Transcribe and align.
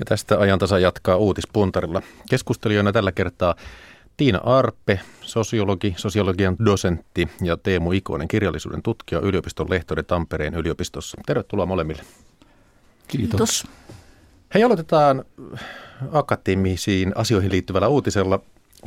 Ja 0.00 0.04
tästä 0.04 0.38
ajantasa 0.38 0.78
jatkaa 0.78 1.16
uutispuntarilla. 1.16 2.02
Keskustelijoina 2.30 2.92
tällä 2.92 3.12
kertaa 3.12 3.54
Tiina 4.16 4.40
Arpe, 4.44 5.00
sosiologi, 5.20 5.94
sosiologian 5.96 6.56
dosentti 6.64 7.28
ja 7.42 7.56
Teemu 7.56 7.92
Ikonen, 7.92 8.28
kirjallisuuden 8.28 8.82
tutkija, 8.82 9.20
yliopiston 9.20 9.70
lehtori 9.70 10.02
Tampereen 10.02 10.54
yliopistossa. 10.54 11.18
Tervetuloa 11.26 11.66
molemmille. 11.66 12.02
Kiitos. 13.08 13.30
Kiitos. 13.30 13.66
Hei, 14.54 14.62
aloitetaan 14.62 15.24
akateemisiin 16.12 17.12
asioihin 17.14 17.52
liittyvällä 17.52 17.88
uutisella. 17.88 18.40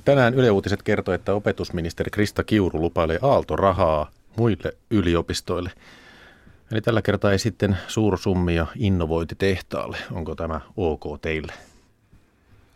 Tänään 0.06 0.34
Yle 0.34 0.52
Uutiset 0.52 0.84
kertoo, 0.84 1.14
että 1.14 1.34
opetusministeri 1.34 2.12
Krista 2.12 2.44
Kiuru 2.44 2.82
lupailee 2.82 3.20
aaltorahaa 3.22 4.12
muille 4.38 4.74
yliopistoille. 4.92 5.72
Eli 6.74 6.82
tällä 6.82 7.02
kertaa 7.02 7.32
ei 7.32 7.40
sitten 7.40 7.78
suursummia 7.88 8.68
innovointitehtaalle. 8.76 9.98
Onko 10.12 10.36
tämä 10.36 10.62
ok 10.78 11.22
teille? 11.22 11.54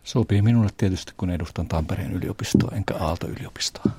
Sopii 0.04 0.42
minulle 0.42 0.70
tietysti, 0.78 1.14
kun 1.18 1.30
edustan 1.30 1.68
Tampereen 1.68 2.14
yliopistoa 2.14 2.72
enkä 2.76 2.96
Aalto-yliopistoa. 3.00 3.92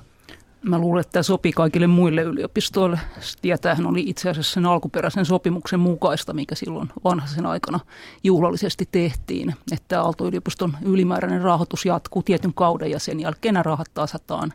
Mä 0.63 0.79
luulen, 0.79 1.01
että 1.01 1.13
tämä 1.13 1.23
sopii 1.23 1.53
kaikille 1.53 1.87
muille 1.87 2.23
yliopistoille. 2.23 3.01
Ja 3.43 3.59
tämähän 3.59 3.87
oli 3.87 4.05
itse 4.07 4.31
asiassa 4.31 4.53
sen 4.53 4.67
alkuperäisen 4.67 5.25
sopimuksen 5.25 5.81
mukaista, 5.81 6.33
mikä 6.33 6.55
silloin 6.55 6.89
vanhaisen 7.05 7.47
aikana 7.47 7.81
juhlallisesti 8.25 8.89
tehtiin. 8.93 9.55
Että 9.73 10.03
Aalto-yliopiston 10.03 10.77
ylimääräinen 10.83 11.43
rahoitus 11.43 11.87
jatkuu 11.87 12.23
tietyn 12.23 12.55
kauden 12.55 12.91
ja 12.91 12.99
sen 12.99 13.21
jälkeen 13.21 13.55
nämä 13.55 13.63
rahat 13.63 13.89
tasataan. 13.95 14.53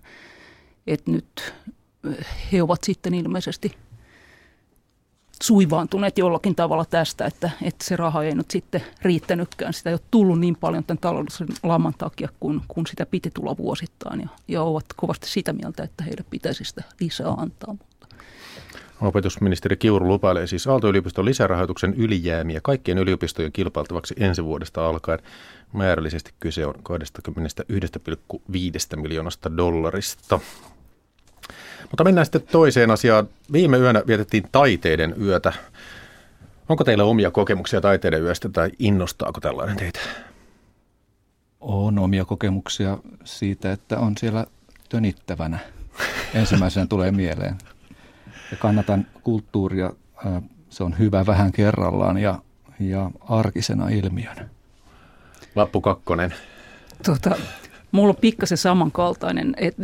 Että 0.87 1.12
nyt 1.12 1.53
he 2.51 2.63
ovat 2.63 2.84
sitten 2.84 3.13
ilmeisesti 3.13 3.71
suivaantuneet 5.43 6.17
jollakin 6.17 6.55
tavalla 6.55 6.85
tästä, 6.85 7.25
että, 7.25 7.49
että 7.61 7.85
se 7.85 7.95
raha 7.95 8.23
ei 8.23 8.35
nyt 8.35 8.51
sitten 8.51 8.84
riittänytkään. 9.01 9.73
Sitä 9.73 9.89
ei 9.89 9.93
ole 9.93 10.01
tullut 10.11 10.39
niin 10.39 10.55
paljon 10.55 10.84
tämän 10.84 11.01
taloudellisen 11.01 11.47
laman 11.63 11.93
takia, 11.97 12.29
kun, 12.39 12.61
kun 12.67 12.88
sitä 12.88 13.05
piti 13.05 13.31
tulla 13.34 13.57
vuosittain. 13.57 14.21
Ja, 14.21 14.27
ja 14.48 14.62
ovat 14.62 14.85
kovasti 14.95 15.29
sitä 15.29 15.53
mieltä, 15.53 15.84
että 15.84 16.03
heille 16.03 16.26
pitäisi 16.29 16.63
sitä 16.63 16.84
lisää 16.99 17.34
antaa. 17.37 17.76
Opetusministeri 19.01 19.77
Kiuru 19.77 20.07
lupailee 20.07 20.48
siis 20.48 20.68
Aalto-yliopiston 20.68 21.26
lisärahoituksen 21.26 21.93
ylijäämiä 21.93 22.59
kaikkien 22.63 22.98
yliopistojen 22.98 23.51
kilpailtavaksi 23.51 24.15
ensi 24.18 24.43
vuodesta 24.43 24.87
alkaen. 24.87 25.20
Määrällisesti 25.73 26.31
kyse 26.40 26.65
on 26.65 26.75
21,5 26.75 29.01
miljoonasta 29.01 29.57
dollarista. 29.57 30.40
Mutta 31.91 32.03
mennään 32.03 32.26
sitten 32.26 32.43
toiseen 32.51 32.91
asiaan. 32.91 33.27
Viime 33.51 33.77
yönä 33.77 34.03
vietettiin 34.07 34.43
taiteiden 34.51 35.15
yötä. 35.21 35.53
Onko 36.70 36.84
teillä 36.84 37.03
omia 37.03 37.31
kokemuksia 37.31 37.81
taiteiden 37.81 38.23
yöstä 38.23 38.49
tai 38.49 38.71
innostaako 38.79 39.41
tällainen 39.41 39.75
teitä? 39.77 39.99
On 41.62 41.99
omia 41.99 42.25
kokemuksia 42.25 42.98
siitä, 43.23 43.71
että 43.71 43.99
on 43.99 44.17
siellä 44.17 44.45
tönittävänä. 44.90 45.59
Ensimmäisenä 46.34 46.85
tulee 46.85 47.12
mieleen. 47.12 47.55
Ja 48.51 48.57
kannatan 48.57 49.07
kulttuuria. 49.23 49.93
Se 50.70 50.84
on 50.84 50.99
hyvä 50.99 51.25
vähän 51.25 51.51
kerrallaan 51.51 52.18
ja, 52.18 52.40
ja 52.79 53.12
arkisena 53.29 53.90
ilmiönä. 53.90 54.49
Lappu 55.55 55.81
kakkonen. 55.81 56.34
Tota, 57.05 57.35
mulla 57.91 58.09
on 58.09 58.15
pikkasen 58.15 58.57
samankaltainen. 58.57 59.55
Et, 59.57 59.75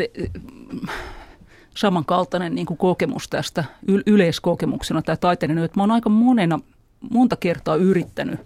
samankaltainen 1.75 2.55
niin 2.55 2.65
kuin 2.65 2.77
kokemus 2.77 3.27
tästä 3.27 3.63
yleiskokemuksena 4.05 5.01
tai 5.01 5.17
taiteiden 5.17 5.57
että 5.57 5.79
mä 5.79 5.83
oon 5.83 5.91
aika 5.91 6.09
monena, 6.09 6.59
monta 7.09 7.35
kertaa 7.35 7.75
yrittänyt 7.75 8.39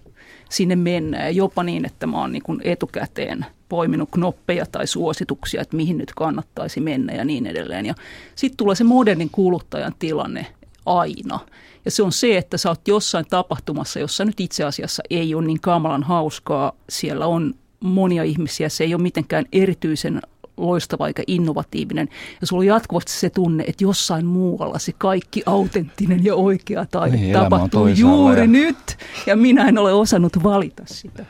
sinne 0.50 0.76
mennä 0.76 1.24
ja 1.24 1.30
jopa 1.30 1.64
niin, 1.64 1.86
että 1.86 2.08
mä 2.08 2.22
oon 2.22 2.32
niin 2.32 2.44
kuin 2.44 2.62
etukäteen 2.64 3.46
poiminut 3.70 4.10
knoppeja 4.12 4.66
tai 4.66 4.88
suosituksia, 4.88 5.62
että 5.62 5.76
mihin 5.76 5.98
nyt 5.98 6.14
kannattaisi 6.16 6.80
mennä 6.80 7.14
ja 7.14 7.26
niin 7.26 7.46
edelleen. 7.46 7.86
Ja 7.86 7.94
sitten 8.36 8.58
tulee 8.58 8.76
se 8.76 8.84
modernin 8.84 9.30
kuluttajan 9.32 9.94
tilanne 10.00 10.46
aina. 10.86 11.40
Ja 11.86 11.92
se 11.92 12.04
on 12.04 12.12
se, 12.12 12.38
että 12.38 12.58
sä 12.58 12.70
oot 12.70 12.88
jossain 12.88 13.26
tapahtumassa, 13.30 14.00
jossa 14.00 14.26
nyt 14.26 14.40
itse 14.40 14.64
asiassa 14.64 15.04
ei 15.10 15.36
ole 15.36 15.46
niin 15.46 15.62
kamalan 15.62 16.04
hauskaa. 16.04 16.74
Siellä 16.90 17.28
on 17.28 17.54
monia 17.80 18.24
ihmisiä, 18.24 18.70
se 18.70 18.84
ei 18.84 18.94
ole 18.94 19.02
mitenkään 19.02 19.46
erityisen 19.52 20.22
loistava 20.58 21.08
eikä 21.08 21.24
innovatiivinen. 21.28 22.10
Ja 22.42 22.48
sulla 22.48 22.60
on 22.60 22.66
jatkuvasti 22.66 23.12
se 23.12 23.30
tunne, 23.30 23.64
että 23.68 23.84
jossain 23.84 24.26
muualla 24.26 24.80
se 24.80 24.92
kaikki 24.98 25.44
autenttinen 25.46 26.26
ja 26.26 26.36
oikea 26.36 26.86
taide 26.92 27.18
niin, 27.18 27.34
tapahtuu 27.34 27.88
juuri 27.88 28.42
ja... 28.42 28.48
nyt. 28.48 28.98
Ja 29.26 29.36
minä 29.36 29.68
en 29.68 29.78
ole 29.78 29.94
osannut 29.94 30.44
valita 30.44 30.84
sitä. 30.86 31.26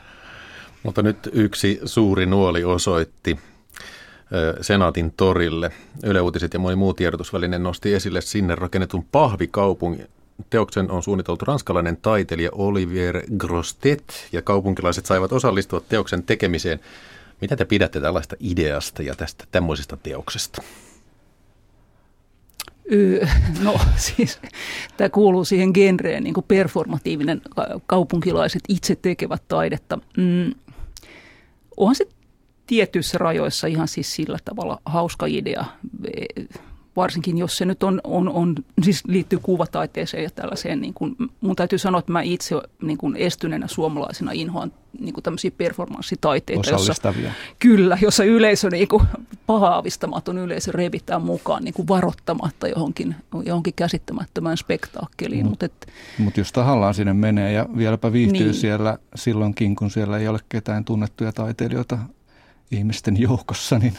Mutta 0.82 1.02
nyt 1.02 1.30
yksi 1.32 1.80
suuri 1.84 2.26
nuoli 2.26 2.64
osoitti 2.64 3.38
Senaatin 4.60 5.12
torille. 5.16 5.70
Yle 6.02 6.20
Uutiset 6.20 6.54
ja 6.54 6.60
moni 6.60 6.76
muu 6.76 6.94
tiedotusväline 6.94 7.58
nosti 7.58 7.94
esille 7.94 8.20
sinne 8.20 8.54
rakennetun 8.54 9.04
pahvikaupungin. 9.12 10.06
Teoksen 10.50 10.90
on 10.90 11.02
suunniteltu 11.02 11.44
ranskalainen 11.44 11.96
taiteilija 11.96 12.50
Olivier 12.52 13.22
Grostet 13.38 14.28
ja 14.32 14.42
kaupunkilaiset 14.42 15.06
saivat 15.06 15.32
osallistua 15.32 15.80
teoksen 15.80 16.22
tekemiseen– 16.22 16.80
mitä 17.40 17.56
te 17.56 17.64
pidätte 17.64 18.00
tällaista 18.00 18.36
ideasta 18.40 19.02
ja 19.02 19.14
tästä 19.14 19.44
tämmöisestä 19.50 19.96
teoksesta? 19.96 20.62
No 23.62 23.80
siis 23.96 24.40
tämä 24.96 25.08
kuuluu 25.08 25.44
siihen 25.44 25.70
genreen, 25.74 26.24
niin 26.24 26.34
kuin 26.34 26.44
performatiivinen 26.48 27.42
kaupunkilaiset 27.86 28.62
itse 28.68 28.96
tekevät 28.96 29.42
taidetta. 29.48 29.98
Mm, 30.16 30.54
onhan 31.76 31.94
se 31.94 32.06
tietyissä 32.66 33.18
rajoissa 33.18 33.66
ihan 33.66 33.88
siis 33.88 34.14
sillä 34.14 34.38
tavalla 34.44 34.80
hauska 34.86 35.26
idea 35.26 35.64
varsinkin 36.96 37.38
jos 37.38 37.56
se 37.56 37.64
nyt 37.64 37.82
on, 37.82 38.00
on, 38.04 38.28
on 38.28 38.54
siis 38.82 39.02
liittyy 39.06 39.38
kuvataiteeseen 39.38 40.22
ja 40.22 40.30
tällaiseen, 40.30 40.80
niin 40.80 40.94
kuin, 40.94 41.16
mun 41.40 41.56
täytyy 41.56 41.78
sanoa, 41.78 41.98
että 41.98 42.12
mä 42.12 42.22
itse 42.22 42.54
niin 42.82 42.98
kuin 42.98 43.16
estyneenä 43.16 43.68
suomalaisena 43.68 44.32
inhoan 44.32 44.72
niin 45.00 45.14
kuin 45.14 45.24
tämmöisiä 45.24 45.50
performanssitaiteita. 45.50 46.70
Jossa, 46.70 47.14
kyllä, 47.58 47.98
jossa 48.00 48.24
yleisö, 48.24 48.70
niin 48.70 48.88
kuin, 48.88 49.02
pahaavistamaton 49.46 50.38
yleisö 50.38 50.72
revitään 50.72 51.22
mukaan 51.22 51.64
niin 51.64 51.74
kuin 51.74 51.88
varoittamatta 51.88 52.68
johonkin, 52.68 53.16
johonkin 53.46 53.74
käsittämättömään 53.74 54.56
spektaakkeliin. 54.56 55.46
Mutta 55.46 55.68
mut 56.18 56.36
jos 56.36 56.52
tahallaan 56.52 56.94
sinne 56.94 57.12
menee 57.12 57.52
ja 57.52 57.66
vieläpä 57.76 58.12
viihtyy 58.12 58.46
niin. 58.46 58.54
siellä 58.54 58.98
silloinkin, 59.14 59.76
kun 59.76 59.90
siellä 59.90 60.18
ei 60.18 60.28
ole 60.28 60.38
ketään 60.48 60.84
tunnettuja 60.84 61.32
taiteilijoita 61.32 61.98
ihmisten 62.70 63.20
joukossa, 63.20 63.78
niin 63.78 63.94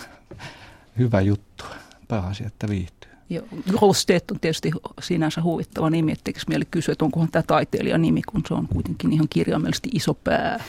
hyvä 0.97 1.21
juttu 1.21 1.65
pääasia, 2.07 2.47
että 2.47 2.69
viihtyy. 2.69 3.11
Joo, 3.29 3.45
Rosteet 3.81 4.31
on 4.31 4.39
tietysti 4.39 4.71
sinänsä 5.01 5.43
huvittava 5.43 5.89
nimi, 5.89 6.11
etteikö 6.11 6.39
mieli 6.47 6.65
kysyä, 6.71 6.91
että 6.91 7.05
onkohan 7.05 7.31
tämä 7.31 7.43
taiteilijan 7.43 8.01
nimi, 8.01 8.21
kun 8.21 8.43
se 8.47 8.53
on 8.53 8.67
kuitenkin 8.67 9.13
ihan 9.13 9.27
kirjaimellisesti 9.29 9.89
iso 9.93 10.13
pää. 10.13 10.63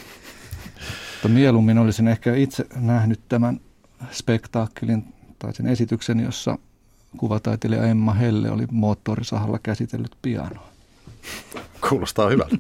Mutta 1.13 1.29
mieluummin 1.29 1.79
olisin 1.79 2.09
ehkä 2.09 2.35
itse 2.35 2.67
nähnyt 2.77 3.21
tämän 3.29 3.61
spektaakkelin 4.13 5.05
tai 5.39 5.55
sen 5.55 5.67
esityksen, 5.67 6.21
jossa 6.21 6.59
kuvataiteilija 7.17 7.87
Emma 7.87 8.15
Helle 8.15 8.51
oli 8.51 8.65
moottorisahalla 8.71 9.59
käsitellyt 9.59 10.17
pianoa. 10.23 10.69
Kuulostaa 11.89 12.29
hyvältä. 12.29 12.57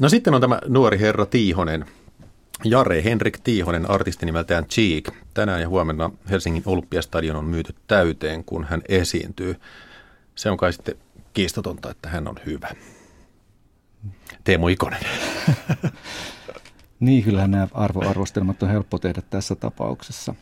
No 0.00 0.08
sitten 0.08 0.34
on 0.34 0.40
tämä 0.40 0.58
nuori 0.68 0.98
herra 1.00 1.26
Tiihonen, 1.26 1.84
Jare 2.64 3.04
Henrik 3.04 3.38
Tiihonen, 3.38 3.90
artisti 3.90 4.26
nimeltään 4.26 4.64
Cheek. 4.64 5.10
Tänään 5.34 5.60
ja 5.60 5.68
huomenna 5.68 6.10
Helsingin 6.30 6.62
Olympiastadion 6.66 7.36
on 7.36 7.44
myyty 7.44 7.74
täyteen, 7.86 8.44
kun 8.44 8.64
hän 8.64 8.82
esiintyy. 8.88 9.60
Se 10.34 10.50
on 10.50 10.56
kai 10.56 10.72
sitten 10.72 10.94
kiistotonta, 11.34 11.90
että 11.90 12.08
hän 12.08 12.28
on 12.28 12.36
hyvä. 12.46 12.68
Teemu 14.44 14.68
Ikonen. 14.68 15.00
niin, 17.00 17.24
kyllähän 17.24 17.50
nämä 17.50 17.68
arvoarvostelmat 17.74 18.62
on 18.62 18.68
helppo 18.68 18.98
tehdä 18.98 19.22
tässä 19.30 19.54
tapauksessa. 19.54 20.34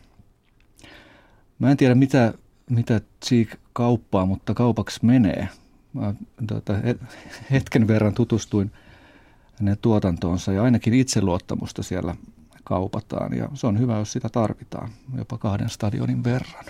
Mä 1.59 1.71
en 1.71 1.77
tiedä, 1.77 1.95
mitä, 1.95 2.33
mitä 2.69 3.01
Cheek 3.25 3.49
kauppaa, 3.73 4.25
mutta 4.25 4.53
kaupaksi 4.53 5.05
menee. 5.05 5.49
Mä, 5.93 6.13
tuota, 6.47 6.73
hetken 7.51 7.87
verran 7.87 8.13
tutustuin– 8.13 8.71
hänen 9.59 9.77
tuotantoonsa 9.81 10.51
ja 10.51 10.63
ainakin 10.63 10.93
itseluottamusta 10.93 11.83
siellä 11.83 12.15
kaupataan 12.63 13.37
ja 13.37 13.49
se 13.53 13.67
on 13.67 13.79
hyvä, 13.79 13.97
jos 13.97 14.11
sitä 14.11 14.29
tarvitaan 14.29 14.89
jopa 15.17 15.37
kahden 15.37 15.69
stadionin 15.69 16.23
verran. 16.23 16.65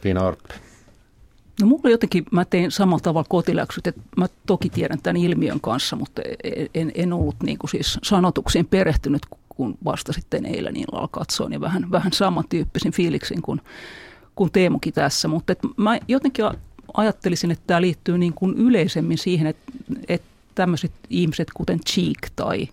Tiina 0.00 0.26
Arppe. 0.26 0.54
No 1.60 1.66
mulla 1.66 1.90
jotenkin, 1.90 2.24
mä 2.30 2.44
tein 2.44 2.70
samalla 2.70 3.00
tavalla 3.00 3.26
kotiläksyt, 3.28 3.86
että 3.86 4.00
mä 4.16 4.26
toki 4.46 4.70
tiedän 4.70 5.02
tämän 5.02 5.16
ilmiön 5.16 5.60
kanssa, 5.60 5.96
mutta 5.96 6.22
en, 6.74 6.92
en 6.94 7.12
ollut 7.12 7.36
niin 7.42 7.58
kuin 7.58 7.70
siis 7.70 7.98
sanotuksiin 8.02 8.66
perehtynyt, 8.66 9.22
kun 9.48 9.78
vasta 9.84 10.12
sitten 10.12 10.46
eilen 10.46 10.76
illalla 10.76 11.08
katsoin, 11.10 11.50
niin 11.50 11.60
vähän, 11.60 11.90
vähän 11.90 12.12
samantyyppisin 12.12 12.92
fiiliksin 12.92 13.42
kuin, 13.42 13.60
kuin 14.34 14.52
Teemukin 14.52 14.92
tässä, 14.92 15.28
mutta 15.28 15.54
mä 15.76 15.98
jotenkin 16.08 16.44
ajattelisin, 16.94 17.50
että 17.50 17.64
tämä 17.66 17.80
liittyy 17.80 18.18
niin 18.18 18.34
kuin 18.34 18.54
yleisemmin 18.54 19.18
siihen, 19.18 19.46
että, 19.46 19.72
että 20.08 20.31
tämmöiset 20.54 20.92
ihmiset 21.10 21.48
kuten 21.54 21.80
Cheek 21.80 22.30
tai 22.36 22.68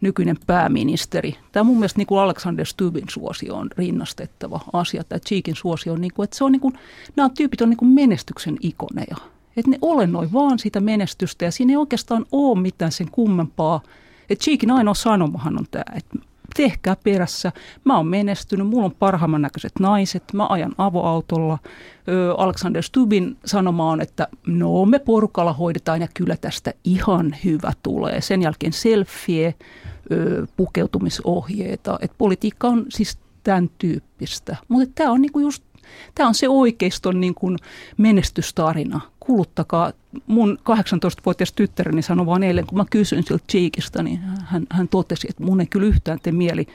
nykyinen 0.00 0.36
pääministeri. 0.46 1.36
Tämä 1.52 1.64
mun 1.64 1.76
mielestä 1.76 1.98
niin 1.98 2.06
kuin 2.06 2.20
Alexander 2.20 2.66
Stubbin 2.66 3.04
suosio 3.10 3.56
on 3.56 3.70
rinnastettava 3.76 4.60
asia, 4.72 5.04
tämä 5.04 5.18
Cheekin 5.18 5.56
suosio 5.56 5.92
on, 5.92 6.00
niin 6.00 6.12
kuin, 6.14 6.24
että 6.24 6.36
se 6.36 6.44
on 6.44 6.52
niin 6.52 6.60
kuin, 6.60 6.78
nämä 7.16 7.28
tyypit 7.28 7.60
on 7.60 7.70
niin 7.70 7.76
kuin 7.76 7.90
menestyksen 7.90 8.56
ikoneja. 8.60 9.16
Että 9.56 9.70
ne 9.70 9.78
olennoi 9.82 10.32
vaan 10.32 10.58
sitä 10.58 10.80
menestystä 10.80 11.44
ja 11.44 11.50
siinä 11.50 11.72
ei 11.72 11.76
oikeastaan 11.76 12.26
ole 12.32 12.60
mitään 12.60 12.92
sen 12.92 13.10
kummempaa. 13.10 13.80
Että 14.30 14.44
Cheekin 14.44 14.70
ainoa 14.70 14.94
sanomahan 14.94 15.58
on 15.58 15.66
tämä, 15.70 15.84
että 15.96 16.18
tehkää 16.56 16.96
perässä. 17.04 17.52
Mä 17.84 17.96
oon 17.96 18.06
menestynyt, 18.06 18.66
mulla 18.66 18.84
on 18.84 18.94
parhaimman 18.98 19.42
näköiset 19.42 19.72
naiset, 19.80 20.22
mä 20.32 20.46
ajan 20.50 20.72
avoautolla. 20.78 21.58
Alexander 22.36 22.82
Stubin 22.82 23.36
sanoma 23.44 23.90
on, 23.90 24.00
että 24.00 24.28
no 24.46 24.84
me 24.84 24.98
porukalla 24.98 25.52
hoidetaan 25.52 26.00
ja 26.00 26.08
kyllä 26.14 26.36
tästä 26.36 26.74
ihan 26.84 27.36
hyvä 27.44 27.72
tulee. 27.82 28.20
Sen 28.20 28.42
jälkeen 28.42 28.72
selfie, 28.72 29.54
pukeutumisohjeita. 30.56 31.98
Et 32.02 32.12
politiikka 32.18 32.68
on 32.68 32.86
siis 32.88 33.18
tämän 33.44 33.70
tyyppistä. 33.78 34.56
Mutta 34.68 34.92
tämä 34.94 35.10
on 35.10 35.22
niinku 35.22 35.38
just 35.38 35.64
Tämä 36.14 36.28
on 36.28 36.34
se 36.34 36.48
oikeiston 36.48 37.20
niin 37.20 37.34
kuin 37.34 37.58
menestystarina. 37.96 39.00
Kuluttakaa. 39.20 39.92
Mun 40.26 40.58
18-vuotias 40.60 41.52
tyttäreni 41.52 42.02
sanoi 42.02 42.26
vaan 42.26 42.42
eilen, 42.42 42.66
kun 42.66 42.78
mä 42.78 42.84
kysyin 42.90 43.24
siltä 43.26 43.44
Cheekistä, 43.50 44.02
niin 44.02 44.20
hän, 44.44 44.66
hän 44.70 44.88
totesi, 44.88 45.26
että 45.30 45.44
mun 45.44 45.60
ei 45.60 45.66
kyllä 45.66 45.86
yhtään 45.86 46.20
tee 46.22 46.32
mieli 46.32 46.66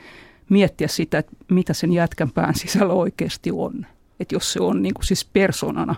miettiä 0.48 0.88
sitä, 0.88 1.18
että 1.18 1.32
mitä 1.48 1.74
sen 1.74 1.92
jätkän 1.92 2.30
pään 2.30 2.54
sisällä 2.54 2.92
oikeasti 2.92 3.50
on. 3.52 3.86
Että 4.20 4.34
jos 4.34 4.52
se 4.52 4.60
on 4.60 4.82
niin 4.82 4.94
kuin 4.94 5.06
siis 5.06 5.24
persoonana 5.24 5.94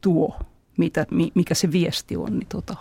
tuo, 0.00 0.36
mitä, 0.76 1.06
mikä 1.34 1.54
se 1.54 1.72
viesti 1.72 2.16
on, 2.16 2.38
niin 2.38 2.48
tota. 2.48 2.76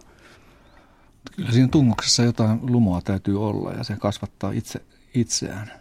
Kyllä 1.35 1.51
siinä 1.51 1.67
tungoksessa 1.67 2.23
jotain 2.23 2.59
lumoa 2.61 3.01
täytyy 3.01 3.47
olla 3.47 3.71
ja 3.71 3.83
se 3.83 3.95
kasvattaa 3.95 4.51
itse 4.51 4.81
itseään. 5.13 5.71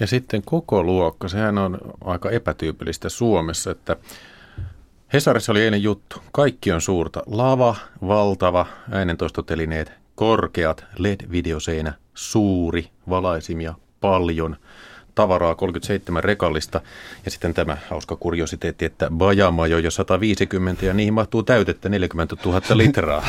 Ja 0.00 0.06
sitten 0.06 0.42
koko 0.42 0.82
luokka, 0.82 1.28
sehän 1.28 1.58
on 1.58 1.78
aika 2.04 2.30
epätyypillistä 2.30 3.08
Suomessa, 3.08 3.70
että 3.70 3.96
Hesarissa 5.12 5.52
oli 5.52 5.62
eilen 5.62 5.82
juttu. 5.82 6.22
Kaikki 6.32 6.72
on 6.72 6.80
suurta. 6.80 7.22
Lava, 7.26 7.76
valtava, 8.06 8.66
äänentoistotelineet, 8.90 9.92
korkeat, 10.14 10.84
LED-videoseinä, 10.98 11.92
suuri, 12.14 12.88
valaisimia, 13.08 13.74
paljon, 14.00 14.56
tavaraa 15.14 15.54
37 15.54 16.24
rekallista. 16.24 16.80
Ja 17.24 17.30
sitten 17.30 17.54
tämä 17.54 17.76
hauska 17.90 18.16
kuriositeetti, 18.16 18.84
että 18.84 19.10
bajamajo 19.10 19.78
jo 19.78 19.90
150 19.90 20.86
ja 20.86 20.94
niihin 20.94 21.14
mahtuu 21.14 21.42
täytettä 21.42 21.88
40 21.88 22.36
000 22.44 22.60
litraa. 22.74 23.28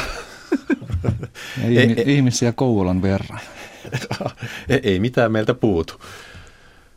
Ja 1.67 1.81
ihmisiä 2.05 2.51
Kouvolan 2.51 3.01
verran. 3.01 3.39
ei, 4.69 4.79
ei 4.91 4.99
mitään 4.99 5.31
meiltä 5.31 5.53
puutu. 5.53 5.93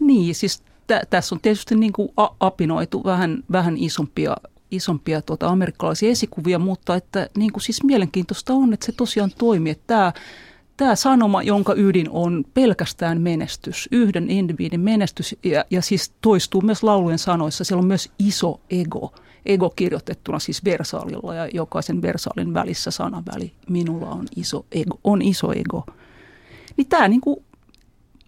Niin, 0.06 0.34
siis 0.34 0.62
tä, 0.87 1.02
tässä 1.10 1.34
on 1.34 1.40
tietysti 1.40 1.75
niin 1.75 1.93
kuin 1.93 2.08
apinoitu 2.40 3.04
vähän, 3.04 3.43
vähän 3.52 3.76
isompia, 3.76 4.37
isompia 4.70 5.22
tuota 5.22 5.49
amerikkalaisia 5.49 6.10
esikuvia, 6.10 6.58
mutta 6.58 6.96
että 6.96 7.28
niin 7.37 7.52
kuin 7.52 7.62
siis 7.62 7.84
mielenkiintoista 7.84 8.54
on, 8.54 8.72
että 8.72 8.87
se 8.87 8.93
tosiaan 8.93 9.31
toimii. 9.38 9.70
Että 9.72 9.84
tämä, 9.87 10.12
tämä 10.76 10.94
sanoma, 10.94 11.43
jonka 11.43 11.75
ydin 11.76 12.10
on 12.10 12.44
pelkästään 12.54 13.20
menestys, 13.20 13.88
yhden 13.93 14.31
individin 14.31 14.81
menestys 14.81 15.37
ja, 15.44 15.64
ja 15.70 15.82
siis 15.82 16.12
toistuu 16.20 16.60
myös 16.60 16.82
laulujen 16.82 17.19
sanoissa, 17.19 17.64
siellä 17.64 17.81
on 17.81 17.88
myös 17.88 18.10
iso 18.19 18.60
ego. 18.70 19.14
Ego 19.46 19.70
kirjoitettuna 19.70 20.38
siis 20.38 20.64
versaalilla 20.64 21.34
ja 21.34 21.48
jokaisen 21.55 22.02
versaalin 22.02 22.55
välissä 22.55 22.90
sanaväli. 22.90 23.52
Minulla 23.69 24.10
on 24.10 24.26
iso 24.37 24.66
ego. 24.72 25.00
On 25.05 25.22
iso 25.22 25.52
ego. 25.52 25.84
Niin 26.76 26.88
tämä 26.88 27.08
niin 27.08 27.20
kuin, 27.20 27.44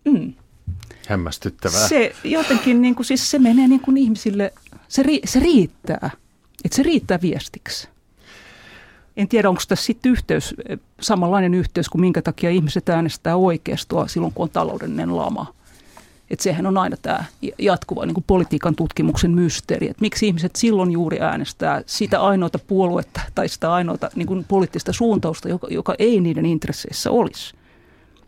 mm, 0.05 0.35
Hämmästyttävää. 1.07 1.89
Se 1.89 2.15
jotenkin, 2.25 2.83
niin 2.83 2.95
kuin, 2.95 3.07
siis 3.07 3.31
se 3.31 3.39
menee 3.39 3.69
niin 3.69 3.81
kuin 3.81 3.97
ihmisille, 3.97 4.53
se, 4.89 5.03
ri, 5.03 5.21
se 5.25 5.41
riittää, 5.41 6.11
että 6.65 6.77
se 6.77 6.83
riittää 6.83 7.19
viestiksi. 7.23 7.89
En 9.17 9.29
tiedä, 9.29 9.49
onko 9.49 9.63
tässä 9.69 9.85
sitten 9.85 10.13
yhteys, 10.13 10.55
samanlainen 11.01 11.55
yhteys 11.55 11.89
kuin 11.89 12.01
minkä 12.01 12.23
takia 12.23 12.51
ihmiset 12.51 12.89
äänestää 12.89 13.37
oikeistoa 13.37 14.09
silloin, 14.09 14.33
kun 14.33 14.43
on 14.43 14.51
taloudellinen 14.51 15.17
lama. 15.17 15.55
Että 16.31 16.43
sehän 16.43 16.67
on 16.67 16.79
aina 16.79 16.97
tämä 17.03 17.25
jatkuva 17.59 18.07
niin 18.07 18.15
kuin 18.15 18.25
politiikan 18.27 18.75
tutkimuksen 18.75 19.31
mysteeri, 19.31 19.91
että 19.91 20.01
miksi 20.01 20.27
ihmiset 20.27 20.57
silloin 20.57 20.91
juuri 20.91 21.21
äänestää 21.21 21.83
sitä 21.87 22.21
ainoata 22.21 22.59
puoluetta 22.59 23.21
tai 23.35 23.49
sitä 23.49 23.73
ainoata 23.73 24.11
niin 24.15 24.27
kuin 24.27 24.45
poliittista 24.49 24.93
suuntausta, 24.93 25.49
joka, 25.49 25.67
joka 25.71 25.95
ei 25.99 26.21
niiden 26.21 26.47
intresseissä 26.47 27.11
olisi, 27.11 27.55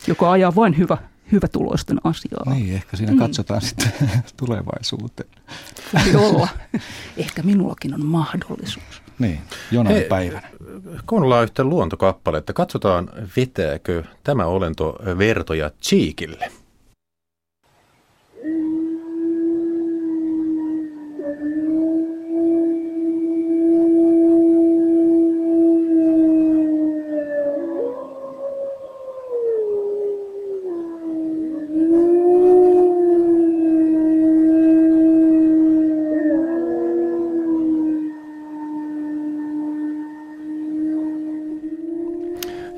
joka 0.06 0.30
ajaa 0.30 0.54
vain 0.54 0.78
hyvä, 0.78 0.98
hyvätuloisten 1.32 2.00
asiaa. 2.04 2.54
Niin, 2.54 2.74
ehkä 2.74 2.96
siinä 2.96 3.12
mm. 3.12 3.18
katsotaan 3.18 3.62
sitten 3.62 3.92
tulevaisuuteen. 4.36 5.28
Voi 5.94 6.26
olla. 6.26 6.48
Ehkä 7.16 7.42
minullakin 7.42 7.94
on 7.94 8.06
mahdollisuus. 8.06 9.02
Niin, 9.18 9.40
jonain 9.70 10.02
päivänä. 10.02 10.48
Kuunnellaan 11.06 11.44
yhtä 11.44 11.64
luontokappaletta. 11.64 12.52
Katsotaan, 12.52 13.10
vetääkö 13.36 14.02
tämä 14.24 14.46
olento 14.46 14.98
vertoja 15.18 15.70
Cheekille. 15.82 16.50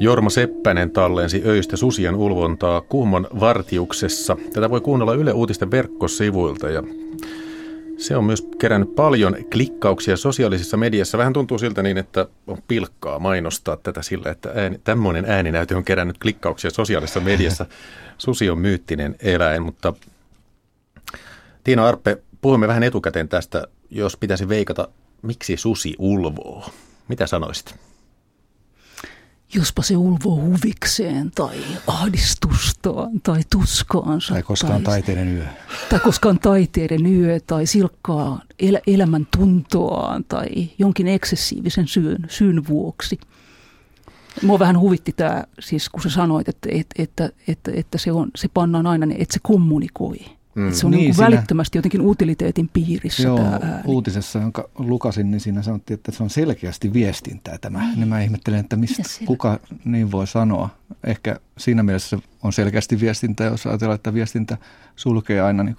Jorma 0.01 0.31
Seppänen 0.31 0.91
tallensi 0.91 1.43
öistä 1.47 1.77
susien 1.77 2.15
ulvontaa 2.15 2.81
Kuhmon 2.81 3.27
vartiuksessa. 3.41 4.37
Tätä 4.53 4.71
voi 4.71 4.81
kuunnella 4.81 5.15
Yle 5.15 5.33
Uutisten 5.33 5.71
verkkosivuilta 5.71 6.69
ja 6.69 6.83
se 7.97 8.17
on 8.17 8.25
myös 8.25 8.49
kerännyt 8.59 8.95
paljon 8.95 9.37
klikkauksia 9.53 10.17
sosiaalisessa 10.17 10.77
mediassa. 10.77 11.19
Vähän 11.19 11.33
tuntuu 11.33 11.59
siltä 11.59 11.83
niin, 11.83 11.99
että 11.99 12.27
on 12.47 12.59
pilkkaa 12.69 13.19
mainostaa 13.19 13.77
tätä 13.77 14.03
sillä, 14.03 14.31
että 14.31 14.53
ääni, 14.55 14.81
tämmöinen 14.85 15.25
ääninäyte 15.25 15.77
on 15.77 15.85
kerännyt 15.85 16.19
klikkauksia 16.19 16.71
sosiaalisessa 16.71 17.21
mediassa. 17.21 17.67
Susi 18.19 18.51
on 18.51 18.59
myyttinen 18.59 19.17
eläin, 19.21 19.63
mutta 19.63 19.95
Tiina 21.65 21.87
Arppe, 21.89 22.19
puhumme 22.41 22.69
vähän 22.69 22.83
etukäteen 22.83 23.29
tästä, 23.29 23.67
jos 23.91 24.17
pitäisi 24.17 24.49
veikata, 24.49 24.89
miksi 25.23 25.57
susi 25.57 25.95
ulvoo. 25.99 26.71
Mitä 27.09 27.27
sanoisit? 27.27 27.88
Jospa 29.55 29.83
se 29.83 29.97
ulvoo 29.97 30.37
huvikseen 30.37 31.31
tai 31.31 31.57
ahdistustaan 31.87 33.21
tai 33.21 33.41
tuskaansa. 33.51 34.35
Tai 34.35 34.43
koskaan 34.43 34.83
tai, 34.83 34.93
taiteiden 34.93 35.37
yö. 35.37 35.45
Tai 35.91 36.01
koskaan 36.01 36.39
taiteiden 36.39 37.07
yö 37.07 37.41
tai 37.47 37.67
silkkaa 37.67 38.41
el- 38.59 38.81
elämän 38.87 39.27
tuntoaan 39.37 40.25
tai 40.25 40.49
jonkin 40.79 41.07
eksessiivisen 41.07 41.89
syyn, 41.89 42.27
syyn 42.29 42.67
vuoksi. 42.69 43.21
Mua 44.43 44.59
vähän 44.59 44.79
huvitti 44.79 45.13
tämä, 45.13 45.45
siis 45.61 45.89
kun 45.89 46.03
sä 46.03 46.11
sanoit, 46.11 46.49
että, 46.49 46.69
että, 46.73 47.03
että, 47.03 47.31
että, 47.49 47.71
että 47.75 47.99
se, 47.99 48.13
on, 48.13 48.31
se 48.37 48.49
pannaan 48.49 48.87
aina, 48.87 49.07
että 49.19 49.35
se 49.35 49.41
kommunikoi. 49.43 50.38
Mm. 50.59 50.73
Se 50.73 50.87
on 50.87 50.91
niin, 50.93 51.01
niin 51.01 51.15
siinä, 51.15 51.27
välittömästi 51.27 51.79
jotenkin 51.79 52.01
utiliteetin 52.01 52.71
piirissä 52.73 53.23
joo, 53.23 53.37
tämä 53.37 53.51
ääni. 53.51 53.83
uutisessa, 53.85 54.39
jonka 54.39 54.69
lukasin, 54.79 55.31
niin 55.31 55.41
siinä 55.41 55.63
sanottiin, 55.63 55.95
että 55.95 56.13
se 56.13 56.23
on 56.23 56.31
selkeästi 56.31 56.93
viestintää 56.93 57.59
tämä. 57.59 57.81
Niin, 57.81 57.97
niin 57.97 58.09
mä 58.09 58.21
ihmettelen, 58.21 58.61
että 58.61 58.77
mistä 58.77 59.03
kuka 59.25 59.61
niin 59.85 60.13
voi 60.13 60.27
sanoa. 60.27 60.69
Ehkä 61.05 61.41
siinä 61.59 61.83
mielessä 61.83 62.19
on 62.43 62.53
selkeästi 62.53 63.01
viestintää, 63.01 63.47
jos 63.47 63.67
ajatellaan, 63.67 63.95
että 63.95 64.15
viestintä 64.15 64.59
sulkee 64.97 65.41
aina 65.41 65.63
niin 65.63 65.77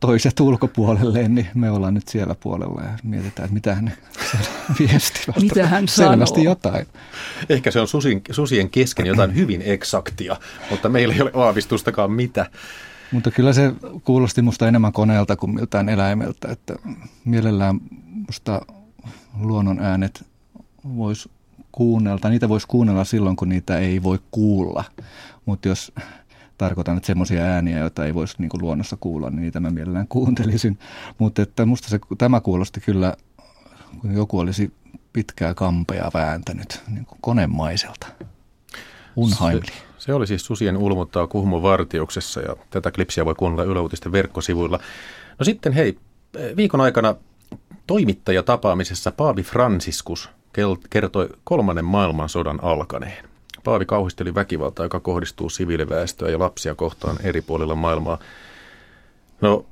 toiset 0.00 0.40
ulkopuolelleen, 0.40 1.34
niin 1.34 1.46
me 1.54 1.70
ollaan 1.70 1.94
nyt 1.94 2.08
siellä 2.08 2.34
puolella 2.34 2.82
ja 2.82 2.98
mietitään, 3.02 3.44
että 3.44 3.54
mitä 3.54 3.74
hän 3.74 3.92
viestivät. 4.78 5.42
Mitä 5.42 5.66
hän 5.66 5.88
Selvästi 5.88 6.40
sanoo. 6.40 6.50
jotain. 6.50 6.86
Ehkä 7.48 7.70
se 7.70 7.80
on 7.80 7.88
susien, 7.88 8.20
susien 8.30 8.70
kesken 8.70 9.06
jotain 9.06 9.34
hyvin 9.34 9.62
eksaktia, 9.64 10.36
mutta 10.70 10.88
meillä 10.88 11.14
ei 11.14 11.22
ole 11.22 11.30
aavistustakaan 11.34 12.12
mitä. 12.12 12.46
Mutta 13.14 13.30
kyllä 13.30 13.52
se 13.52 13.72
kuulosti 14.04 14.42
musta 14.42 14.68
enemmän 14.68 14.92
koneelta 14.92 15.36
kuin 15.36 15.54
miltään 15.54 15.88
eläimeltä, 15.88 16.48
että 16.52 16.74
mielellään 17.24 17.80
musta 18.26 18.60
luonnon 19.40 19.80
äänet 19.80 20.26
vois 20.96 21.28
kuunnella, 21.72 22.30
niitä 22.30 22.48
voisi 22.48 22.66
kuunnella 22.66 23.04
silloin, 23.04 23.36
kun 23.36 23.48
niitä 23.48 23.78
ei 23.78 24.02
voi 24.02 24.18
kuulla. 24.30 24.84
Mutta 25.46 25.68
jos 25.68 25.92
tarkoitan, 26.58 26.96
että 26.96 27.06
semmoisia 27.06 27.42
ääniä, 27.42 27.78
joita 27.78 28.04
ei 28.04 28.14
voisi 28.14 28.34
niin 28.38 28.50
luonnossa 28.60 28.96
kuulla, 29.00 29.30
niin 29.30 29.40
niitä 29.42 29.60
mä 29.60 29.70
mielellään 29.70 30.08
kuuntelisin. 30.08 30.78
Mutta 31.18 31.42
että 31.42 31.66
musta 31.66 31.88
se, 31.88 31.98
tämä 32.18 32.40
kuulosti 32.40 32.80
kyllä, 32.80 33.16
kun 34.00 34.14
joku 34.14 34.38
olisi 34.38 34.72
pitkää 35.12 35.54
kampea 35.54 36.10
vääntänyt 36.14 36.82
niin 36.88 37.06
konemaiselta. 37.20 38.06
Unheimli. 39.16 39.66
Se, 39.66 39.72
se 39.98 40.14
oli 40.14 40.26
siis 40.26 40.46
Susien 40.46 40.76
ulmuttaa 40.76 41.26
Kuhmon 41.26 41.62
vartiuksessa 41.62 42.40
ja 42.40 42.56
tätä 42.70 42.90
klipsiä 42.90 43.24
voi 43.24 43.34
kuunnella 43.34 43.72
Yle 43.72 43.80
Uutisten 43.80 44.12
verkkosivuilla. 44.12 44.78
No 45.38 45.44
sitten 45.44 45.72
hei, 45.72 45.98
viikon 46.56 46.80
aikana 46.80 47.14
toimittajatapaamisessa 47.86 49.12
Paavi 49.12 49.42
Franciscus 49.42 50.30
kertoi 50.90 51.28
kolmannen 51.44 51.84
maailmansodan 51.84 52.58
alkaneen. 52.62 53.24
Paavi 53.64 53.86
kauhisteli 53.86 54.34
väkivaltaa, 54.34 54.86
joka 54.86 55.00
kohdistuu 55.00 55.50
siviiliväestöä 55.50 56.28
ja 56.28 56.38
lapsia 56.38 56.74
kohtaan 56.74 57.16
eri 57.22 57.40
puolilla 57.40 57.74
maailmaa. 57.74 58.18
No, 59.40 59.66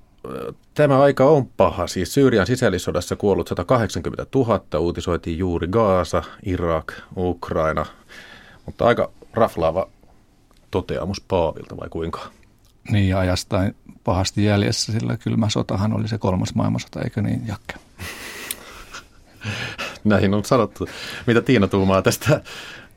tämä 0.75 1.01
aika 1.01 1.25
on 1.25 1.47
paha. 1.47 1.87
Siis 1.87 2.15
Syyrian 2.15 2.47
sisällissodassa 2.47 3.17
kuollut 3.17 3.49
180 3.49 4.27
000, 4.35 4.79
uutisoitiin 4.79 5.39
juuri 5.39 5.69
Gaasa, 5.69 6.23
Irak, 6.47 6.93
Ukraina. 7.17 7.87
Mutta 8.67 8.85
aika 8.85 9.11
raflaava 9.35 9.89
toteamus 10.71 11.21
Paavilta 11.21 11.77
vai 11.77 11.89
kuinka? 11.89 12.21
Niin, 12.91 13.17
ajastain 13.17 13.77
pahasti 14.05 14.45
jäljessä, 14.45 14.93
sillä 14.93 15.17
kylmä 15.17 15.49
sotahan 15.49 15.93
oli 15.93 16.09
se 16.09 16.19
kolmas 16.19 16.55
maailmansota, 16.55 17.01
eikö 17.01 17.23
niin, 17.23 17.47
Jakke? 17.47 17.75
Näin 20.05 20.35
on 20.35 20.45
sanottu. 20.45 20.89
Mitä 21.27 21.41
Tiina 21.41 21.69
tuumaa 21.69 22.03
tästä 22.03 22.41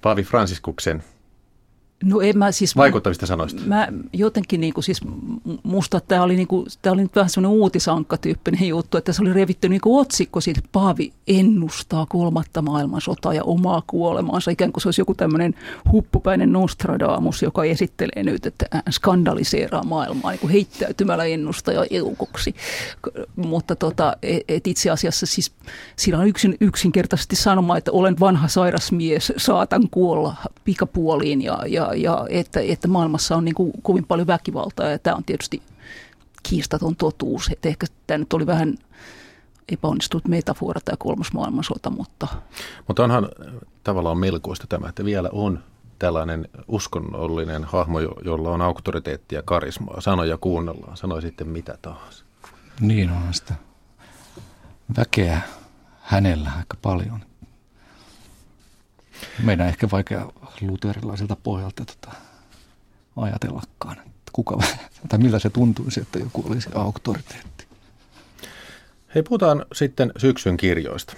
Paavi 0.01 0.23
Fransiskuksen 0.23 1.03
No 2.03 2.21
en 2.21 2.37
mä 2.37 2.51
siis... 2.51 2.75
Vaikuttavista 2.75 3.25
sanoista. 3.25 3.61
Mä 3.65 3.87
jotenkin 4.13 4.61
niin 4.61 4.73
kuin 4.73 4.83
siis, 4.83 5.01
musta 5.63 5.99
tämä 5.99 6.23
oli, 6.23 6.35
niin 6.35 6.47
kuin, 6.47 6.67
tämä 6.81 6.93
oli 6.93 7.01
nyt 7.01 7.15
vähän 7.15 7.29
semmoinen 7.29 7.59
uutisankka-tyyppinen 7.59 8.67
juttu, 8.67 8.97
että 8.97 9.13
se 9.13 9.21
oli 9.21 9.33
revitty 9.33 9.69
niin 9.69 9.81
kuin 9.81 10.01
otsikko 10.01 10.41
siitä, 10.41 10.59
että 10.59 10.69
Paavi 10.71 11.13
ennustaa 11.27 12.05
kolmatta 12.05 12.61
maailmansotaa 12.61 13.33
ja 13.33 13.43
omaa 13.43 13.83
kuolemaansa, 13.87 14.51
ikään 14.51 14.71
kuin 14.71 14.81
se 14.81 14.87
olisi 14.87 15.01
joku 15.01 15.13
tämmöinen 15.13 15.55
huppupäinen 15.91 16.53
Nostradamus, 16.53 17.41
joka 17.41 17.63
esittelee 17.63 18.23
nyt, 18.23 18.45
että 18.45 18.65
skandaliseeraa 18.91 19.83
maailmaa 19.83 20.31
niin 20.31 20.39
kuin 20.39 20.51
heittäytymällä 20.51 21.25
ennustaja 21.25 21.85
eukoksi. 21.89 22.55
Mutta 23.35 23.75
tota, 23.75 24.17
e, 24.23 24.39
et 24.47 24.67
itse 24.67 24.89
asiassa 24.89 25.25
siis 25.25 25.51
siinä 25.95 26.19
on 26.19 26.27
yksin, 26.27 26.57
yksinkertaisesti 26.61 27.35
sanoma, 27.35 27.77
että 27.77 27.91
olen 27.91 28.19
vanha 28.19 28.47
sairas 28.47 28.91
mies, 28.91 29.33
saatan 29.37 29.89
kuolla 29.91 30.35
pikapuoliin 30.63 31.41
ja, 31.41 31.59
ja 31.67 31.84
ja 31.95 32.25
että, 32.29 32.59
että 32.59 32.87
maailmassa 32.87 33.35
on 33.35 33.45
niin 33.45 33.55
kuin 33.55 33.71
kovin 33.81 34.05
paljon 34.05 34.27
väkivaltaa 34.27 34.89
ja 34.89 34.99
tämä 34.99 35.15
on 35.15 35.23
tietysti 35.23 35.61
kiistaton 36.43 36.95
totuus. 36.95 37.49
Että 37.51 37.69
ehkä 37.69 37.87
tämä 38.07 38.17
nyt 38.17 38.33
oli 38.33 38.45
vähän 38.45 38.75
epäonnistunut 39.69 40.27
metafora 40.27 40.81
tämä 40.85 40.95
kolmas 40.99 41.33
maailmansota, 41.33 41.89
mutta... 41.89 42.27
Mutta 42.87 43.03
onhan 43.03 43.29
tavallaan 43.83 44.17
melkoista 44.17 44.67
tämä, 44.67 44.89
että 44.89 45.05
vielä 45.05 45.29
on 45.31 45.63
tällainen 45.99 46.49
uskonnollinen 46.67 47.63
hahmo, 47.63 47.99
jolla 47.99 48.49
on 48.49 48.61
auktoriteettia, 48.61 49.41
karismaa, 49.41 50.01
sanoja 50.01 50.37
kuunnellaan, 50.37 50.97
sanoi 50.97 51.21
sitten 51.21 51.47
mitä 51.47 51.77
tahansa. 51.81 52.25
Niin 52.79 53.09
on 53.09 53.33
sitä 53.33 53.53
väkeä 54.97 55.41
hänellä 56.01 56.51
aika 56.57 56.77
paljon. 56.81 57.19
Meidän 59.43 59.67
ehkä 59.67 59.87
vaikea 59.91 60.31
luterilaiselta 60.61 61.37
pohjalta 61.43 61.85
tota, 61.85 62.17
ajatellakaan, 63.15 63.97
että 63.97 64.31
kuka, 64.33 64.57
tai 65.09 65.19
millä 65.19 65.39
se 65.39 65.49
tuntuisi, 65.49 65.99
että 66.01 66.19
joku 66.19 66.43
olisi 66.49 66.69
auktoriteetti. 66.75 67.65
Hei, 69.15 69.23
puhutaan 69.23 69.65
sitten 69.73 70.11
syksyn 70.17 70.57
kirjoista. 70.57 71.13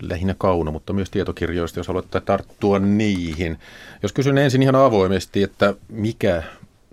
Lähinnä 0.00 0.34
kauno, 0.38 0.72
mutta 0.72 0.92
myös 0.92 1.10
tietokirjoista, 1.10 1.80
jos 1.80 1.88
haluatte 1.88 2.20
tarttua 2.20 2.78
niihin. 2.78 3.58
Jos 4.02 4.12
kysyn 4.12 4.38
ensin 4.38 4.62
ihan 4.62 4.74
avoimesti, 4.74 5.42
että 5.42 5.74
mikä 5.88 6.42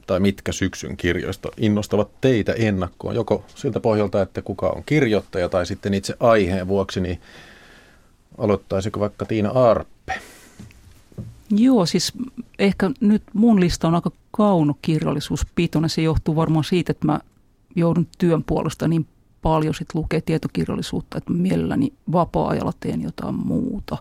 tai 0.08 0.20
mitkä 0.20 0.52
syksyn 0.52 0.98
kirjoista 0.98 1.50
innostavat 1.58 2.22
teitä 2.22 2.54
ennakkoon, 2.54 3.16
joko 3.16 3.46
siltä 3.56 3.80
pohjalta, 3.80 4.22
että 4.22 4.42
kuka 4.42 4.70
on 4.70 4.84
kirjoittaja 4.86 5.50
tai 5.50 5.66
sitten 5.66 5.94
itse 5.94 6.16
aiheen 6.20 6.68
vuoksi, 6.68 7.02
niin 7.02 7.22
aloittaisiko 8.38 9.00
vaikka 9.00 9.26
Tiina 9.26 9.50
Arppe? 9.50 10.14
Joo, 11.50 11.86
siis 11.86 12.14
ehkä 12.60 12.92
nyt 13.00 13.24
mun 13.34 13.60
lista 13.60 13.88
on 13.88 13.96
aika 13.96 14.12
kaunokirjallisuuspitoinen. 14.32 15.90
Se 15.90 16.02
johtuu 16.02 16.36
varmaan 16.36 16.64
siitä, 16.64 16.92
että 16.92 17.06
mä 17.06 17.20
joudun 17.76 18.08
työn 18.18 18.44
puolesta 18.44 18.88
niin 18.88 19.08
paljon 19.42 19.74
sit 19.74 19.94
lukee 19.94 20.22
tietokirjallisuutta, 20.22 21.18
että 21.18 21.34
mielelläni 21.34 21.94
vapaa-ajalla 22.12 22.74
teen 22.80 23.02
jotain 23.02 23.36
muuta. 23.36 23.98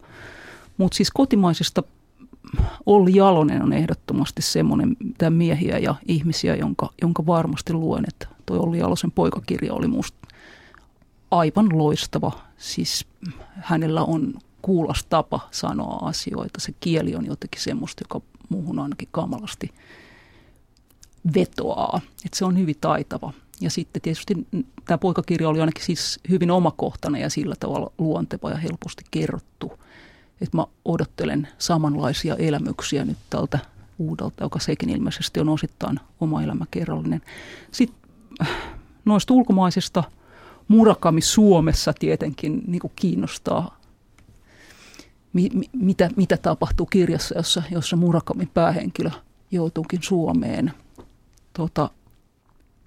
Mutta 0.77 0.97
siis 0.97 1.11
kotimaisesta 1.11 1.83
Olli 2.87 3.15
Jalonen 3.15 3.63
on 3.63 3.73
ehdottomasti 3.73 4.43
semmoinen, 4.43 4.97
tämä 5.19 5.31
miehiä 5.31 5.79
ja 5.79 5.95
ihmisiä, 6.09 6.57
jonka, 6.57 6.91
jonka 7.03 7.27
varmasti 7.27 7.73
luen, 7.73 8.05
että 8.09 8.27
toi 8.47 8.59
Olli 8.59 8.79
Jalosen 8.79 9.11
poikakirja 9.11 9.75
oli 9.75 9.87
musta 9.87 10.24
aivan 11.39 11.79
loistava. 11.79 12.33
Siis 12.59 13.07
hänellä 13.55 14.03
on 14.03 14.35
kuulas 14.63 15.05
tapa 15.09 15.49
sanoa 15.51 16.09
asioita. 16.09 16.61
Se 16.61 16.73
kieli 16.81 17.15
on 17.15 17.27
jotenkin 17.27 17.61
semmoista, 17.61 18.05
joka 18.05 18.27
muuhun 18.49 18.79
ainakin 18.79 19.09
kamalasti 19.11 19.71
vetoaa. 21.35 22.01
Että 22.25 22.39
se 22.39 22.45
on 22.45 22.59
hyvin 22.59 22.77
taitava. 22.81 23.33
Ja 23.61 23.71
sitten 23.71 24.03
tietysti 24.03 24.47
tämä 24.85 24.99
poikakirja 24.99 25.49
oli 25.49 25.61
ainakin 25.61 25.85
siis 25.85 26.21
hyvin 26.29 26.51
omakohtainen 26.51 27.21
ja 27.21 27.31
sillä 27.31 27.55
tavalla 27.61 27.93
luonteva 27.99 28.51
ja 28.51 28.57
helposti 28.57 29.05
kerrottu. 29.11 29.73
Että 30.41 30.57
mä 30.57 30.67
odottelen 30.85 31.49
samanlaisia 31.59 32.37
elämyksiä 32.37 33.05
nyt 33.05 33.19
tältä 33.31 33.59
uudelta, 33.99 34.45
joka 34.45 34.59
sekin 34.59 34.91
ilmeisesti 34.91 35.41
on 35.41 35.49
osittain 35.49 36.01
oma 36.21 36.43
elämäkerrallinen. 36.43 37.23
Sitten 37.73 37.99
äh, 38.43 38.49
noista 39.05 39.35
ulkomaisista 39.35 40.05
Murakami 40.69 41.21
Suomessa 41.21 41.93
tietenkin 41.93 42.63
niin 42.67 42.81
kiinnostaa 42.97 43.79
mi, 45.33 45.51
mi, 45.55 45.65
mitä, 45.73 46.11
mitä 46.17 46.37
tapahtuu 46.37 46.87
kirjassa, 46.87 47.35
jossa, 47.37 47.63
jossa 47.71 47.97
Murakamin 47.97 48.51
päähenkilö 48.55 49.11
joutuukin 49.51 50.03
Suomeen. 50.03 50.73
Tota, 51.53 51.91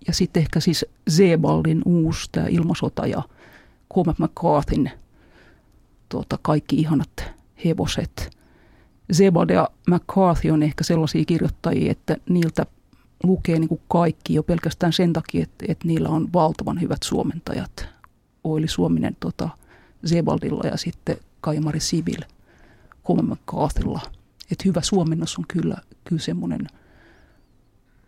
ja 0.07 0.13
sitten 0.13 0.41
ehkä 0.41 0.59
siis 0.59 0.85
Zebaldin 1.09 1.81
uusi 1.85 2.29
tämä 2.31 2.47
ilmasota 2.47 3.07
ja 3.07 3.21
Cormac 3.93 4.19
McCarthyn 4.19 4.91
tota, 6.09 6.39
kaikki 6.41 6.75
ihanat 6.75 7.23
hevoset. 7.65 8.37
Zebald 9.13 9.49
ja 9.49 9.69
McCarthy 9.87 10.49
on 10.49 10.63
ehkä 10.63 10.83
sellaisia 10.83 11.25
kirjoittajia, 11.25 11.91
että 11.91 12.17
niiltä 12.29 12.65
lukee 13.23 13.59
niin 13.59 13.69
kuin 13.69 13.81
kaikki 13.87 14.33
jo 14.33 14.43
pelkästään 14.43 14.93
sen 14.93 15.13
takia, 15.13 15.43
että, 15.43 15.65
että 15.67 15.87
niillä 15.87 16.09
on 16.09 16.33
valtavan 16.33 16.81
hyvät 16.81 17.03
suomentajat. 17.03 17.85
Oili 18.43 18.67
Suominen 18.67 19.17
tota, 19.19 19.49
Zebaldilla 20.07 20.67
ja 20.67 20.77
sitten 20.77 21.17
Kaimari 21.41 21.79
Sivil– 21.79 22.21
Colin 23.07 23.29
McCarthylla. 23.29 24.01
Että 24.51 24.63
hyvä 24.65 24.81
suomennos 24.81 25.37
on 25.37 25.45
kyllä, 25.47 25.77
kyllä 26.03 26.21
semmoinen, 26.21 26.67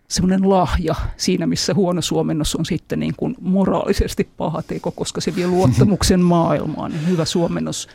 semmoinen 0.08 0.50
lahja 0.50 0.96
siinä, 1.18 1.48
missä 1.48 1.74
huono 1.74 2.02
suomennos 2.02 2.56
on 2.56 2.66
sitten 2.66 3.00
niin 3.00 3.14
kuin 3.18 3.36
moraalisesti 3.42 4.30
paha 4.38 4.62
teko, 4.62 4.92
koska 4.92 5.22
se 5.22 5.36
vie 5.36 5.48
luottamuksen 5.48 6.20
maailmaan. 6.36 6.92
Niin 6.92 7.08
hyvä 7.08 7.26
suomennos 7.26 7.88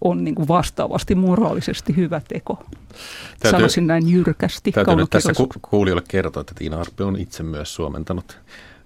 on 0.00 0.24
niin 0.24 0.34
kuin 0.34 0.48
vastaavasti 0.48 1.14
moraalisesti 1.14 1.96
hyvä 1.96 2.20
teko. 2.28 2.54
Täytyy, 2.54 3.50
Sanoisin 3.50 3.86
näin 3.86 4.08
jyrkästi. 4.08 4.72
Täytyy 4.72 4.96
nyt 4.96 5.10
tässä 5.10 5.32
ku, 5.34 5.48
kuulijoille 5.70 6.02
kertoa, 6.08 6.40
että 6.40 6.54
Tiina 6.56 6.80
Arpi 6.80 7.02
on 7.02 7.16
itse 7.16 7.42
myös 7.42 7.74
suomentanut 7.74 8.38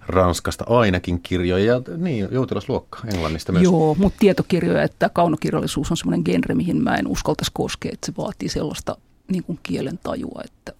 Ranskasta 0.07 0.65
ainakin 0.69 1.21
kirjoja 1.21 1.65
ja 1.65 1.83
niin, 1.97 2.29
joutilasluokka 2.31 2.99
Englannista 3.15 3.53
myös. 3.53 3.65
Joo, 3.65 3.97
mutta 3.99 4.19
tietokirjoja, 4.19 4.83
että 4.83 5.09
kaunokirjallisuus 5.09 5.91
on 5.91 5.97
semmoinen 5.97 6.23
genre, 6.25 6.55
mihin 6.55 6.83
mä 6.83 6.95
en 6.95 7.07
uskaltaisi 7.07 7.51
koskea, 7.55 7.91
että 7.93 8.07
se 8.07 8.13
vaatii 8.17 8.49
sellaista 8.49 8.97
niin 9.29 9.45
kuin 9.45 9.59
kielen 9.63 9.99
tajua, 10.03 10.41
että 10.45 10.73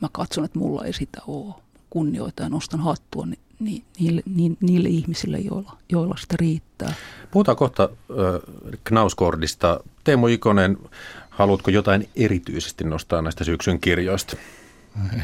mä 0.00 0.08
katson, 0.12 0.44
että 0.44 0.58
mulla 0.58 0.84
ei 0.84 0.92
sitä 0.92 1.20
ole. 1.26 1.54
Kunnioita 1.90 2.42
ja 2.42 2.48
nostan 2.48 2.80
hattua 2.80 3.26
niin, 3.26 3.38
niin, 3.60 3.82
niille, 3.98 4.22
niin, 4.34 4.56
niille 4.60 4.88
ihmisille, 4.88 5.38
joilla, 5.38 5.76
joilla 5.88 6.16
sitä 6.16 6.34
riittää. 6.40 6.94
Puhutaan 7.30 7.56
kohta 7.56 7.82
äh, 7.82 8.78
Knauskordista. 8.84 9.80
Teemu 10.04 10.26
Ikonen, 10.26 10.76
haluatko 11.30 11.70
jotain 11.70 12.08
erityisesti 12.16 12.84
nostaa 12.84 13.22
näistä 13.22 13.44
syksyn 13.44 13.80
kirjoista? 13.80 14.36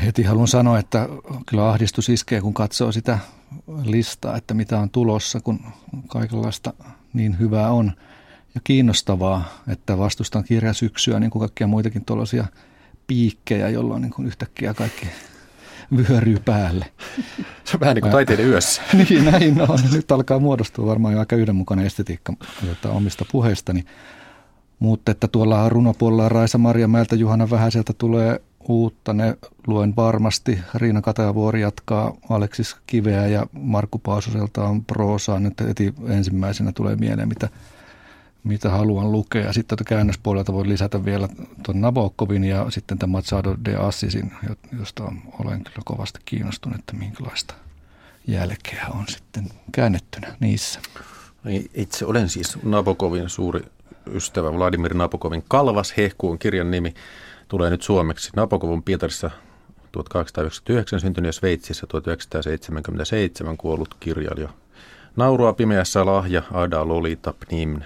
Heti 0.05 0.23
haluan 0.23 0.49
sanoa, 0.49 0.79
että 0.79 1.09
kyllä 1.47 1.69
ahdistus 1.69 2.09
iskee, 2.09 2.41
kun 2.41 2.55
katsoo 2.55 2.93
sitä 2.93 3.19
listaa, 3.85 4.37
että 4.37 4.55
mitä 4.55 4.79
on 4.79 4.91
tulossa, 4.91 5.41
kun 5.41 5.61
kaikenlaista 6.09 6.73
niin 7.13 7.39
hyvää 7.39 7.71
on 7.71 7.93
ja 8.55 8.61
kiinnostavaa, 8.65 9.63
että 9.69 9.99
vastustan 9.99 10.45
kirjasyksyä 10.45 11.21
niin 11.21 11.31
kuin 11.31 11.41
kaikkia 11.41 11.67
muitakin 11.67 12.05
tuollaisia 12.05 12.45
piikkejä, 13.07 13.69
jolloin 13.69 14.03
niin 14.03 14.13
kuin 14.13 14.27
yhtäkkiä 14.27 14.75
kaikki 14.75 15.07
vyöryy 15.97 16.37
päälle. 16.45 16.87
Se 17.65 17.77
on 17.77 17.81
vähän 17.81 17.95
niin 17.95 18.03
kuin 18.03 18.13
taiteiden 18.13 18.49
yössä. 18.49 18.83
niin, 19.11 19.25
näin 19.25 19.61
on. 19.71 19.79
Nyt 19.93 20.13
alkaa 20.13 20.39
muodostua 20.39 20.87
varmaan 20.87 21.15
jo 21.15 21.21
aika 21.21 21.37
yhdenmukainen 21.37 21.87
estetiikka 21.87 22.33
jota 22.69 22.91
omista 22.91 23.25
puheistani. 23.33 23.85
Mutta 24.79 25.13
että 25.13 25.29
tuolla 25.29 25.69
runopuolella 25.69 26.29
Raisa 26.29 26.59
Maria 26.59 26.89
Mäeltä 26.89 27.17
Juhana 27.17 27.51
Vähäseltä 27.51 27.93
tulee 27.93 28.41
uutta. 28.69 29.13
Ne 29.13 29.37
luen 29.67 29.97
varmasti. 29.97 30.59
Riina 30.75 31.03
Katajavuori 31.03 31.61
jatkaa 31.61 32.15
Aleksis 32.31 32.77
Kiveä 32.87 33.27
ja 33.27 33.47
Markku 33.53 33.99
Paasuselta 33.99 34.65
on 34.65 34.85
proosaa. 34.85 35.41
Nyt 35.41 35.55
heti 35.69 35.95
ensimmäisenä 36.09 36.73
tulee 36.73 36.97
mieleen, 36.97 37.29
mitä, 37.29 37.49
mitä 38.47 38.71
haluan 38.71 39.13
lukea. 39.13 39.53
Sitten 39.53 39.79
tuota 39.79 39.89
käännöspuolelta 39.89 40.53
voi 40.53 40.69
lisätä 40.69 41.05
vielä 41.05 41.29
tuon 41.63 41.81
Nabokovin 41.81 42.45
ja 42.45 42.71
sitten 42.71 42.99
tämän 42.99 43.13
Machado 43.13 43.57
de 43.65 43.77
Assisin, 43.77 44.33
josta 44.79 45.13
olen 45.45 45.65
kyllä 45.65 45.83
kovasti 45.85 46.21
kiinnostunut, 46.25 46.79
että 46.79 46.97
minkälaista 46.97 47.55
jälkeä 48.27 48.87
on 48.91 49.05
sitten 49.09 49.49
käännettynä 49.73 50.37
niissä. 50.41 50.81
Niin, 51.45 51.71
itse 51.75 52.07
olen 52.07 52.29
siis 52.29 52.59
Nabokovin 52.63 53.29
suuri 53.29 53.61
ystävä, 54.07 54.53
Vladimir 54.53 54.95
Nabokovin 54.95 55.45
Kalvas 55.49 55.97
hehku 55.97 56.31
on 56.31 56.39
kirjan 56.39 56.71
nimi 56.71 56.95
tulee 57.49 57.71
nyt 57.71 57.83
suomeksi. 57.83 58.31
Nabokov 58.37 58.83
Pietarissa 58.85 59.31
1899 59.93 61.01
syntynyt 61.01 61.29
ja 61.29 61.33
Sveitsissä 61.33 61.87
1977 61.87 63.57
kuollut 63.57 63.97
kirjailija. 64.01 64.49
Naurua 65.17 65.53
pimeässä 65.53 66.07
lahja, 66.07 66.43
Ada 66.53 66.89
Lolita, 66.89 67.35
Pnim, 67.41 67.81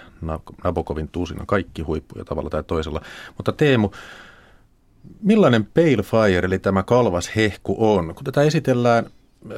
Nabokovin 0.65 1.09
tuusina, 1.09 1.45
kaikki 1.47 1.83
huippuja 1.83 2.25
tavalla 2.25 2.51
tai 2.51 2.63
toisella. 2.63 3.01
Mutta 3.37 3.53
Teemu, 3.53 3.91
millainen 5.23 5.65
Pale 5.65 6.03
Fire, 6.03 6.47
eli 6.47 6.59
tämä 6.59 6.83
kalvas 6.83 7.31
hehku 7.37 7.77
on? 7.79 8.15
Kun 8.15 8.25
tätä 8.25 8.43
esitellään 8.43 9.07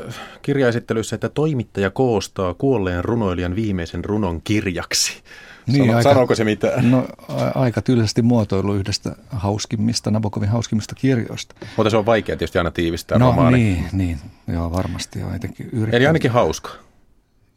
äh, 0.09 0.15
kirjaesittelyssä, 0.43 1.17
että 1.17 1.29
toimittaja 1.29 1.91
koostaa 1.91 2.55
kuolleen 2.55 3.05
runoilijan 3.05 3.57
viimeisen 3.57 4.05
runon 4.05 4.41
kirjaksi. 4.45 5.23
Niin, 5.67 5.85
Sano, 5.85 5.97
aika, 5.97 6.11
sanooko 6.11 6.35
se 6.35 6.45
mitään? 6.45 6.91
No 6.91 7.07
aika 7.55 7.83
tyylisesti 7.83 8.23
muotoilu 8.23 8.75
yhdestä 8.75 9.17
hauskimmista, 9.31 10.11
Nabokovin 10.11 10.49
hauskimmista 10.49 10.95
kirjoista. 10.95 11.55
Mutta 11.77 11.91
se 11.91 11.97
on 11.97 12.07
vaikea 12.07 12.37
tietysti 12.37 12.59
aina 12.59 12.71
tiivistää 12.71 13.19
no, 13.19 13.27
romaani. 13.27 13.59
niin, 13.59 13.87
niin, 13.93 14.19
joo 14.49 14.73
varmasti 14.73 15.23
on 15.23 15.35
yrittänyt. 15.35 15.95
Eli 15.95 16.07
ainakin 16.07 16.31
hauska. 16.31 16.71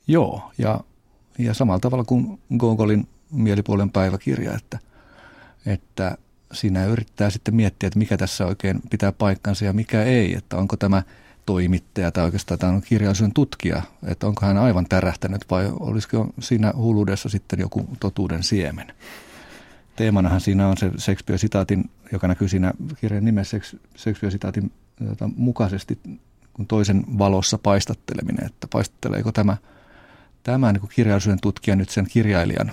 Joo, 0.07 0.51
ja, 0.57 0.79
ja 1.37 1.53
samalla 1.53 1.79
tavalla 1.79 2.03
kuin 2.03 2.39
Gogolin 2.57 3.07
mielipuolen 3.31 3.89
päiväkirja, 3.89 4.53
että, 4.53 4.79
että 5.65 6.17
siinä 6.53 6.85
yrittää 6.85 7.29
sitten 7.29 7.55
miettiä, 7.55 7.87
että 7.87 7.99
mikä 7.99 8.17
tässä 8.17 8.45
oikein 8.45 8.81
pitää 8.89 9.11
paikkansa 9.11 9.65
ja 9.65 9.73
mikä 9.73 10.03
ei, 10.03 10.35
että 10.35 10.57
onko 10.57 10.77
tämä– 10.77 11.03
toimittaja 11.45 12.11
tai 12.11 12.23
oikeastaan 12.23 12.59
tämä 12.59 12.73
on 12.73 12.81
kirjallisuuden 12.81 13.33
tutkija, 13.33 13.81
että 14.03 14.27
onko 14.27 14.45
hän 14.45 14.57
aivan 14.57 14.85
tärähtänyt 14.89 15.45
vai 15.51 15.71
olisiko 15.79 16.27
siinä 16.39 16.73
hulluudessa 16.75 17.29
sitten 17.29 17.59
joku 17.59 17.87
totuuden 17.99 18.43
siemen. 18.43 18.87
Teemanahan 19.95 20.41
siinä 20.41 20.67
on 20.67 20.77
se 20.77 20.91
Shakespeare-sitaatin, 20.97 21.89
joka 22.11 22.27
näkyy 22.27 22.47
siinä 22.47 22.73
kirjan 23.01 23.25
nimessä 23.25 23.59
Shakespeare-sitaatin 23.97 24.71
tota, 25.07 25.29
mukaisesti 25.35 25.99
kun 26.53 26.67
toisen 26.67 27.03
valossa 27.17 27.57
paistatteleminen, 27.57 28.45
että 28.45 28.67
paistatteleeko 28.67 29.31
tämä, 29.31 29.57
tämä 30.45 30.71
niin 30.71 30.89
kirjallisuuden 30.95 31.41
tutkija 31.41 31.75
nyt 31.75 31.89
sen 31.89 32.07
kirjailijan 32.09 32.71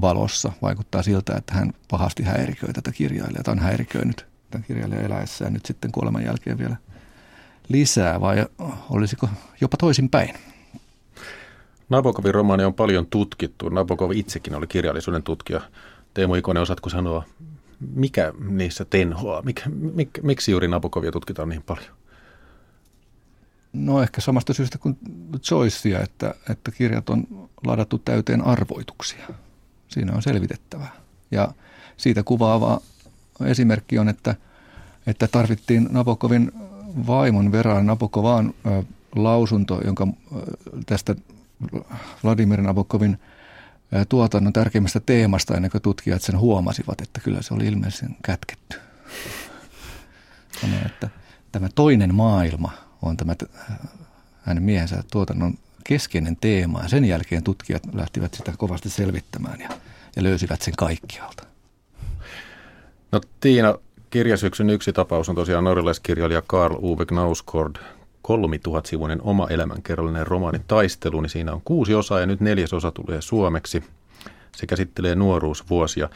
valossa. 0.00 0.52
Vaikuttaa 0.62 1.02
siltä, 1.02 1.36
että 1.36 1.54
hän 1.54 1.72
pahasti 1.90 2.22
häiriköi 2.22 2.72
tätä 2.72 2.92
kirjailijaa, 2.92 3.42
tai 3.42 3.52
on 3.52 3.58
häiriköinyt 3.58 4.26
tämän 4.50 4.64
kirjailijan 4.64 5.04
eläessään 5.04 5.52
nyt 5.52 5.66
sitten 5.66 5.92
kuoleman 5.92 6.24
jälkeen 6.24 6.58
vielä– 6.58 6.76
lisää 7.70 8.20
vai 8.20 8.46
olisiko 8.90 9.28
jopa 9.60 9.76
toisinpäin? 9.76 10.34
Nabokovin 11.88 12.34
romaani 12.34 12.64
on 12.64 12.74
paljon 12.74 13.06
tutkittu. 13.06 13.68
Nabokov 13.68 14.10
itsekin 14.10 14.54
oli 14.54 14.66
kirjallisuuden 14.66 15.22
tutkija. 15.22 15.60
Teemu 16.14 16.34
Ikonen, 16.34 16.62
osaatko 16.62 16.90
sanoa, 16.90 17.24
mikä 17.94 18.32
niissä 18.48 18.84
tenhoaa? 18.84 19.42
Mik, 19.42 19.62
mik, 19.94 20.10
miksi 20.22 20.50
juuri 20.50 20.68
Nabokovia 20.68 21.12
tutkitaan 21.12 21.48
niin 21.48 21.62
paljon? 21.62 21.99
No 23.72 24.02
ehkä 24.02 24.20
samasta 24.20 24.52
syystä 24.52 24.78
kuin 24.78 24.98
Joycea, 25.50 26.00
että, 26.00 26.34
että 26.50 26.70
kirjat 26.70 27.10
on 27.10 27.48
ladattu 27.66 27.98
täyteen 27.98 28.42
arvoituksia. 28.42 29.26
Siinä 29.88 30.12
on 30.12 30.22
selvitettävää. 30.22 30.92
Ja 31.30 31.52
siitä 31.96 32.22
kuvaava 32.22 32.80
esimerkki 33.44 33.98
on, 33.98 34.08
että, 34.08 34.34
että 35.06 35.28
tarvittiin 35.28 35.88
Nabokovin 35.90 36.52
vaimon 37.06 37.52
Vera 37.52 37.82
Nabokovaan 37.82 38.54
lausunto, 39.16 39.80
jonka 39.84 40.08
tästä 40.86 41.16
Vladimir 42.24 42.62
Nabokovin 42.62 43.18
tuotannon 44.08 44.52
tärkeimmästä 44.52 45.00
teemasta, 45.00 45.54
ennen 45.54 45.70
kuin 45.70 45.82
tutkijat 45.82 46.22
sen 46.22 46.38
huomasivat, 46.38 47.00
että 47.00 47.20
kyllä 47.20 47.42
se 47.42 47.54
oli 47.54 47.66
ilmeisesti 47.66 48.06
kätketty. 48.22 48.76
Että 50.86 51.08
tämä 51.52 51.68
toinen 51.74 52.14
maailma 52.14 52.89
on 53.02 53.16
tämä 53.16 53.34
hänen 54.42 54.62
miehensä 54.62 55.02
tuotannon 55.12 55.54
keskeinen 55.84 56.36
teema. 56.36 56.82
Ja 56.82 56.88
sen 56.88 57.04
jälkeen 57.04 57.42
tutkijat 57.42 57.82
lähtivät 57.94 58.34
sitä 58.34 58.52
kovasti 58.58 58.90
selvittämään 58.90 59.60
ja, 59.60 59.68
ja 60.16 60.22
löysivät 60.22 60.62
sen 60.62 60.74
kaikkialta. 60.76 61.46
No 63.12 63.20
Tiina, 63.40 63.74
Kirjasyksyn 64.10 64.70
yksi 64.70 64.92
tapaus 64.92 65.28
on 65.28 65.34
tosiaan 65.34 65.64
norjalaiskirjailija 65.64 66.42
Karl 66.46 66.76
Uwe 66.82 67.04
Knausgård, 67.04 67.76
3000-sivuinen 68.28 69.22
oma 69.22 69.46
elämänkerrallinen 69.50 70.26
romaani 70.26 70.60
Taistelu, 70.66 71.20
niin 71.20 71.30
siinä 71.30 71.52
on 71.52 71.60
kuusi 71.64 71.94
osaa 71.94 72.20
ja 72.20 72.26
nyt 72.26 72.40
neljäs 72.40 72.72
osa 72.72 72.90
tulee 72.90 73.20
suomeksi. 73.20 73.84
Se 74.56 74.66
käsittelee 74.66 75.14
nuoruusvuosia. 75.14 76.08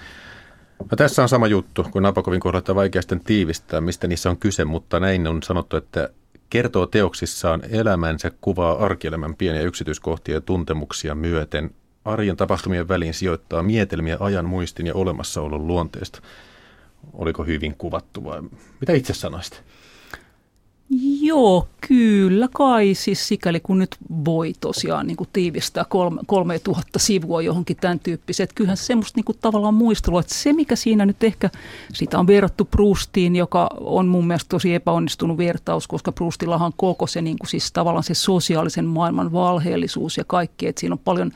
No, 0.78 0.96
tässä 0.96 1.22
on 1.22 1.28
sama 1.28 1.46
juttu 1.46 1.84
kuin 1.90 2.02
Napakovin 2.02 2.40
kohdalla, 2.40 2.58
että 2.58 2.74
vaikea 2.74 3.02
tiivistää, 3.24 3.80
mistä 3.80 4.06
niissä 4.06 4.30
on 4.30 4.36
kyse, 4.36 4.64
mutta 4.64 5.00
näin 5.00 5.26
on 5.26 5.42
sanottu, 5.42 5.76
että 5.76 6.08
kertoo 6.54 6.86
teoksissaan 6.86 7.62
elämänsä, 7.70 8.30
kuvaa 8.40 8.84
arkielämän 8.84 9.34
pieniä 9.34 9.62
yksityiskohtia 9.62 10.34
ja 10.34 10.40
tuntemuksia 10.40 11.14
myöten. 11.14 11.70
Arjen 12.04 12.36
tapahtumien 12.36 12.88
väliin 12.88 13.14
sijoittaa 13.14 13.62
mietelmiä 13.62 14.16
ajan 14.20 14.44
muistin 14.44 14.86
ja 14.86 14.94
olemassaolon 14.94 15.66
luonteesta 15.66 16.20
oliko 17.12 17.44
hyvin 17.44 17.74
kuvattu 17.78 18.24
vai 18.24 18.42
mitä 18.80 18.92
itse 18.92 19.14
sanoisit? 19.14 19.62
Joo, 21.20 21.68
kyllä 21.88 22.48
kai, 22.54 22.94
siis 22.94 23.28
sikäli 23.28 23.60
kun 23.60 23.78
nyt 23.78 23.96
voi 24.24 24.52
tosiaan 24.60 25.06
niin 25.06 25.16
kuin 25.16 25.28
tiivistää 25.32 25.84
kolme, 25.88 26.20
kolme 26.26 26.58
tuhatta 26.58 26.98
sivua 26.98 27.42
johonkin 27.42 27.76
tämän 27.76 28.00
tyyppiseen. 28.00 28.44
Että 28.44 28.54
kyllähän 28.54 28.76
semmoista 28.76 29.18
niin 29.18 29.24
kuin 29.24 29.38
tavallaan 29.40 29.74
muistelua, 29.74 30.20
että 30.20 30.34
se 30.34 30.52
mikä 30.52 30.76
siinä 30.76 31.06
nyt 31.06 31.24
ehkä, 31.24 31.50
sitä 31.92 32.18
on 32.18 32.26
verrattu 32.26 32.64
Proustiin, 32.64 33.36
joka 33.36 33.70
on 33.80 34.06
mun 34.06 34.26
mielestä 34.26 34.48
tosi 34.48 34.74
epäonnistunut 34.74 35.38
vertaus, 35.38 35.88
koska 35.88 36.12
Proustillahan 36.12 36.72
koko 36.76 37.06
se 37.06 37.22
niin 37.22 37.38
kuin 37.38 37.48
siis 37.48 37.72
tavallaan 37.72 38.04
se 38.04 38.14
sosiaalisen 38.14 38.84
maailman 38.84 39.32
valheellisuus 39.32 40.16
ja 40.16 40.24
kaikki, 40.24 40.66
että 40.66 40.80
siinä 40.80 40.92
on 40.92 40.98
paljon 40.98 41.32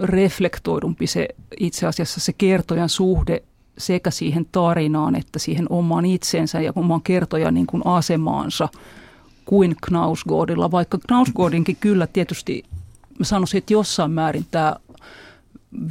reflektoidumpi 0.00 1.06
se 1.06 1.28
itse 1.60 1.86
asiassa 1.86 2.20
se 2.20 2.32
kertojan 2.32 2.88
suhde 2.88 3.42
sekä 3.78 4.10
siihen 4.10 4.46
tarinaan 4.52 5.16
että 5.16 5.38
siihen 5.38 5.66
omaan 5.70 6.04
itsensä 6.04 6.60
ja 6.60 6.72
omaan 6.76 7.02
kertojan 7.02 7.54
niin 7.54 7.66
kuin 7.66 7.86
asemaansa 7.86 8.68
kuin 9.44 9.76
Knausgårdilla, 9.86 10.70
vaikka 10.70 10.98
Knausgårdinkin 11.06 11.76
kyllä 11.80 12.06
tietysti 12.06 12.62
mä 13.18 13.24
sanoisin, 13.24 13.58
että 13.58 13.72
jossain 13.72 14.10
määrin 14.10 14.46
tämä 14.50 14.76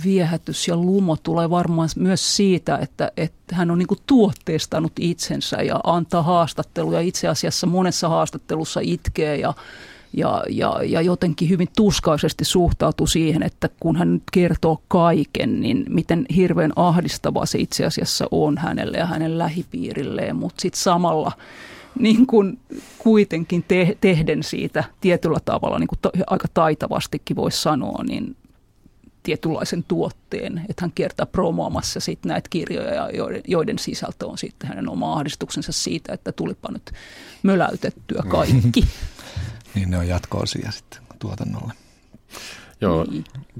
viehätys 0.03 0.67
ja 0.67 0.77
lumo 0.77 1.17
tulee 1.17 1.49
varmaan 1.49 1.89
myös 1.95 2.35
siitä, 2.35 2.77
että, 2.77 3.11
että 3.17 3.55
hän 3.55 3.71
on 3.71 3.77
niin 3.77 3.87
tuotteistanut 4.07 4.91
itsensä 4.99 5.61
ja 5.61 5.79
antaa 5.83 6.23
haastatteluja. 6.23 6.99
Itse 6.99 7.27
asiassa 7.27 7.67
monessa 7.67 8.09
haastattelussa 8.09 8.79
itkee 8.83 9.37
ja 9.37 9.53
ja, 10.13 10.43
ja, 10.49 10.79
ja 10.83 11.01
jotenkin 11.01 11.49
hyvin 11.49 11.67
tuskaisesti 11.75 12.45
suhtautuu 12.45 13.07
siihen, 13.07 13.43
että 13.43 13.69
kun 13.79 13.95
hän 13.95 14.13
nyt 14.13 14.23
kertoo 14.31 14.81
kaiken, 14.87 15.61
niin 15.61 15.85
miten 15.89 16.25
hirveän 16.35 16.73
ahdistavaa 16.75 17.45
se 17.45 17.57
itse 17.57 17.85
asiassa 17.85 18.27
on 18.31 18.57
hänelle 18.57 18.97
ja 18.97 19.05
hänen 19.05 19.37
lähipiirilleen, 19.37 20.35
mutta 20.35 20.61
sitten 20.61 20.81
samalla 20.81 21.31
niin 21.99 22.27
kuin 22.27 22.59
kuitenkin 22.97 23.65
te, 23.67 23.97
tehden 24.01 24.43
siitä 24.43 24.83
tietyllä 25.01 25.39
tavalla, 25.45 25.79
niin 25.79 25.87
kuin 25.87 25.99
to, 26.01 26.11
aika 26.27 26.47
taitavastikin 26.53 27.35
voisi 27.35 27.61
sanoa, 27.61 28.03
niin 28.03 28.35
tietynlaisen 29.23 29.83
tuotteen, 29.87 30.61
että 30.69 30.81
hän 30.81 30.91
kiertää 30.95 31.25
promoamassa 31.25 31.99
sitten 31.99 32.29
näitä 32.29 32.49
kirjoja, 32.49 33.09
joiden, 33.09 33.41
joiden 33.47 33.79
sisältö 33.79 34.27
on 34.27 34.37
sitten 34.37 34.69
hänen 34.69 34.89
oma 34.89 35.13
ahdistuksensa 35.13 35.71
siitä, 35.71 36.13
että 36.13 36.31
tulipa 36.31 36.71
nyt 36.71 36.91
möläytettyä 37.43 38.23
kaikki. 38.27 38.85
Niin 39.75 39.89
ne 39.91 39.97
on 39.97 40.07
jatko-osia 40.07 40.71
sitten 40.71 40.99
tuotannolle. 41.19 41.73
Joo, 42.81 43.05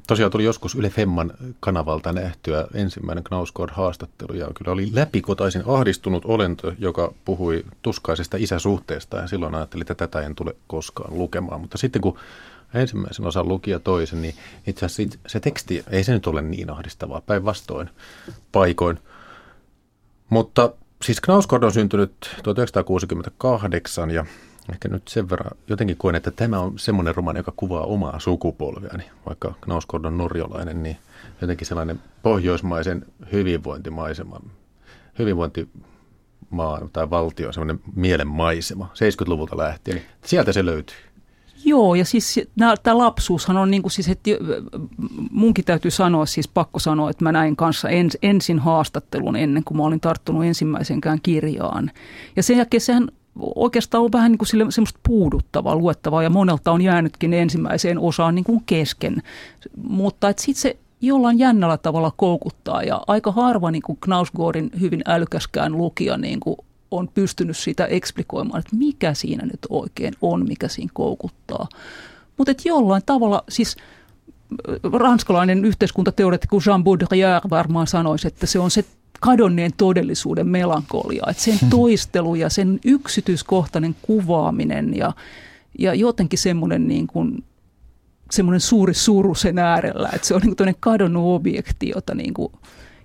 tosiaan 0.07 0.31
tuli 0.31 0.43
joskus 0.43 0.75
Yle 0.75 0.89
Femman 0.89 1.33
kanavalta 1.59 2.13
nähtyä 2.13 2.67
ensimmäinen 2.73 3.23
Knausgård-haastattelu 3.23 4.33
ja 4.33 4.47
kyllä 4.55 4.71
oli 4.71 4.89
läpikotaisin 4.93 5.63
ahdistunut 5.67 6.25
olento, 6.25 6.73
joka 6.79 7.13
puhui 7.25 7.65
tuskaisesta 7.81 8.37
isäsuhteesta 8.37 9.17
ja 9.17 9.27
silloin 9.27 9.55
ajattelin, 9.55 9.81
että 9.81 9.95
tätä 9.95 10.21
en 10.21 10.35
tule 10.35 10.55
koskaan 10.67 11.17
lukemaan. 11.17 11.61
Mutta 11.61 11.77
sitten 11.77 12.01
kun 12.01 12.17
ensimmäisen 12.73 13.25
osan 13.25 13.47
luki 13.47 13.71
ja 13.71 13.79
toisen, 13.79 14.21
niin 14.21 14.35
itse 14.67 14.85
asiassa 14.85 15.19
se 15.27 15.39
teksti 15.39 15.83
ei 15.89 16.03
se 16.03 16.13
nyt 16.13 16.27
ole 16.27 16.41
niin 16.41 16.69
ahdistavaa, 16.69 17.21
päinvastoin 17.21 17.89
paikoin. 18.51 18.99
Mutta 20.29 20.73
siis 21.05 21.21
Knausgård 21.21 21.63
on 21.63 21.73
syntynyt 21.73 22.13
1968 22.43 24.11
ja 24.11 24.25
ehkä 24.71 24.87
nyt 24.87 25.07
sen 25.07 25.29
verran 25.29 25.57
jotenkin 25.67 25.97
koen, 25.97 26.15
että 26.15 26.31
tämä 26.31 26.59
on 26.59 26.79
semmoinen 26.79 27.15
romaani, 27.15 27.39
joka 27.39 27.53
kuvaa 27.55 27.83
omaa 27.83 28.19
sukupolveani. 28.19 29.03
Vaikka 29.25 29.53
Knausgård 29.61 30.05
on 30.05 30.17
norjolainen, 30.17 30.83
niin 30.83 30.97
jotenkin 31.41 31.67
sellainen 31.67 31.99
pohjoismaisen 32.21 33.05
hyvinvointimaiseman, 33.31 34.41
hyvinvointimaa 35.19 36.87
tai 36.93 37.09
valtio, 37.09 37.51
semmoinen 37.51 37.79
mielenmaisema 37.95 38.91
70-luvulta 38.93 39.57
lähtien. 39.57 39.97
Niin 39.97 40.07
sieltä 40.25 40.53
se 40.53 40.65
löytyy. 40.65 40.97
Joo, 41.65 41.95
ja 41.95 42.05
siis 42.05 42.39
tämä 42.83 42.97
lapsuushan 42.97 43.57
on 43.57 43.71
niin 43.71 43.81
kuin 43.81 43.91
siis, 43.91 44.09
että 44.09 44.29
munkin 45.31 45.65
täytyy 45.65 45.91
sanoa, 45.91 46.25
siis 46.25 46.47
pakko 46.47 46.79
sanoa, 46.79 47.09
että 47.09 47.23
mä 47.23 47.31
näin 47.31 47.55
kanssa 47.55 47.89
ens, 47.89 48.17
ensin 48.21 48.59
haastattelun 48.59 49.35
ennen 49.35 49.63
kuin 49.63 49.77
mä 49.77 49.83
olin 49.83 49.99
tarttunut 49.99 50.45
ensimmäisenkään 50.45 51.19
kirjaan. 51.23 51.91
Ja 52.35 52.43
sen 52.43 52.57
jälkeen 52.57 52.81
sehän 52.81 53.11
oikeastaan 53.55 54.03
on 54.03 54.11
vähän 54.11 54.31
niin 54.31 54.37
kuin 54.37 54.47
sille, 54.47 54.65
semmoista 54.69 54.99
puuduttavaa 55.07 55.75
luettavaa 55.75 56.23
ja 56.23 56.29
monelta 56.29 56.71
on 56.71 56.81
jäänytkin 56.81 57.33
ensimmäiseen 57.33 57.99
osaan 57.99 58.35
niin 58.35 58.45
kuin 58.45 58.63
kesken. 58.65 59.23
Mutta 59.77 60.33
sitten 60.37 60.61
se 60.61 60.77
jollain 61.01 61.39
jännällä 61.39 61.77
tavalla 61.77 62.11
koukuttaa 62.15 62.83
ja 62.83 63.01
aika 63.07 63.31
harva 63.31 63.71
niin 63.71 63.81
kuin 63.81 63.97
Knausgårdin 64.01 64.71
hyvin 64.79 65.01
älykäskään 65.05 65.77
lukija 65.77 66.17
niin 66.17 66.39
kuin 66.39 66.57
on 66.91 67.09
pystynyt 67.13 67.57
sitä 67.57 67.85
eksplikoimaan, 67.85 68.59
että 68.59 68.75
mikä 68.75 69.13
siinä 69.13 69.45
nyt 69.45 69.59
oikein 69.69 70.13
on, 70.21 70.47
mikä 70.47 70.67
siinä 70.67 70.91
koukuttaa. 70.93 71.67
Mutta 72.37 72.53
jollain 72.65 73.03
tavalla, 73.05 73.43
siis 73.49 73.75
ranskalainen 74.93 75.65
yhteiskuntateoreetikko 75.65 76.59
Jean 76.67 76.83
Baudrillard 76.83 77.49
varmaan 77.49 77.87
sanoisi, 77.87 78.27
että 78.27 78.47
se 78.47 78.59
on 78.59 78.71
se 78.71 78.85
kadonneen 79.23 79.71
todellisuuden 79.77 80.47
melankolia. 80.47 81.23
Että 81.29 81.43
sen 81.43 81.59
toistelu 81.69 82.35
ja 82.35 82.49
sen 82.49 82.79
yksityiskohtainen 82.85 83.95
kuvaaminen 84.01 84.97
ja, 84.97 85.13
ja 85.79 85.93
jotenkin 85.93 86.39
semmoinen 86.39 86.87
niin 86.87 87.07
kuin, 87.07 87.43
semmoinen 88.31 88.59
suuri 88.59 88.93
suru 88.93 89.35
sen 89.35 89.59
äärellä, 89.59 90.09
että 90.13 90.27
se 90.27 90.35
on 90.35 90.41
niin 90.41 90.55
kuin 90.55 90.75
kadonnut 90.79 91.35
objekti, 91.35 91.91
jota, 91.95 92.15
niin 92.15 92.33
kuin, 92.33 92.51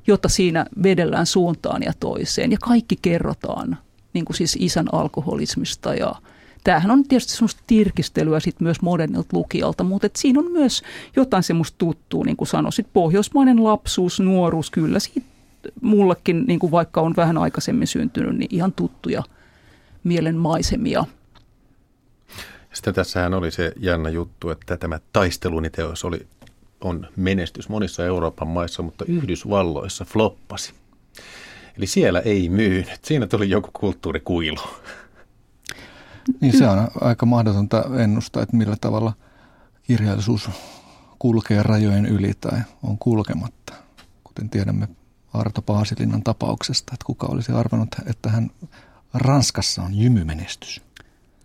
jota 0.07 0.29
siinä 0.29 0.67
vedellään 0.83 1.27
suuntaan 1.27 1.83
ja 1.83 1.93
toiseen. 2.01 2.53
Ja 2.53 2.59
kaikki 2.63 2.99
kerrotaan 3.03 3.79
niin 4.13 4.25
kuin 4.25 4.37
siis 4.37 4.57
isän 4.61 4.87
alkoholismista 4.93 5.95
ja 5.95 6.15
Tämähän 6.65 6.91
on 6.91 7.05
tietysti 7.05 7.33
semmoista 7.33 7.63
tirkistelyä 7.67 8.41
sit 8.41 8.61
myös 8.61 8.81
modernilta 8.81 9.29
lukijalta, 9.33 9.85
mutta 9.85 10.07
et 10.07 10.17
siinä 10.17 10.41
on 10.41 10.53
myös 10.53 10.83
jotain 11.17 11.43
semmoista 11.43 11.79
tuttua, 11.79 12.25
niin 12.25 12.37
kuin 12.37 12.49
sanoisit, 12.49 12.87
pohjoismainen 12.93 13.65
lapsuus, 13.65 14.21
nuoruus, 14.21 14.71
kyllä 14.71 14.99
siitä 14.99 15.38
mullekin, 15.81 16.45
niin 16.47 16.59
kuin 16.59 16.71
vaikka 16.71 17.01
on 17.01 17.15
vähän 17.17 17.39
aikaisemmin 17.39 17.87
syntynyt, 17.87 18.37
niin 18.37 18.55
ihan 18.55 18.73
tuttuja 18.73 19.23
mielenmaisemia. 20.05 21.05
Sitten 22.73 22.95
tässähän 22.95 23.35
oli 23.35 23.51
se 23.51 23.73
jännä 23.77 24.09
juttu, 24.09 24.51
että 24.51 24.77
tämä 24.77 25.01
taisteluniteos 25.13 26.05
oli, 26.05 26.27
on 26.81 27.07
menestys 27.17 27.69
monissa 27.69 28.05
Euroopan 28.05 28.49
maissa, 28.49 28.83
mutta 28.83 29.05
Yhdysvalloissa 29.09 30.05
floppasi. 30.05 30.75
Eli 31.77 31.87
siellä 31.87 32.21
ei 32.21 32.49
myynyt. 32.49 32.99
Siinä 33.05 33.27
tuli 33.27 33.51
joku 33.51 33.71
kulttuurikuilu. 33.73 34.59
Niin 36.41 36.59
se 36.59 36.69
on 36.69 36.89
aika 37.01 37.27
mahdotonta 37.27 37.85
ennustaa, 37.99 38.43
että 38.43 38.57
millä 38.57 38.77
tavalla 38.81 39.13
kirjallisuus 39.83 40.51
kulkee 41.19 41.63
rajojen 41.63 42.07
yli 42.07 42.33
tai 42.41 42.59
on 42.83 42.99
kulkematta. 42.99 43.73
Kuten 44.25 44.51
tiedämme 44.51 44.89
Arto 45.35 45.63
Paasilinnan 45.63 46.23
tapauksesta, 46.23 46.95
että 46.95 47.05
kuka 47.05 47.27
olisi 47.27 47.53
arvannut, 47.53 47.89
että 48.07 48.29
hän 48.29 48.51
Ranskassa 49.15 49.83
on 49.83 49.95
jymymenestys. 49.95 50.81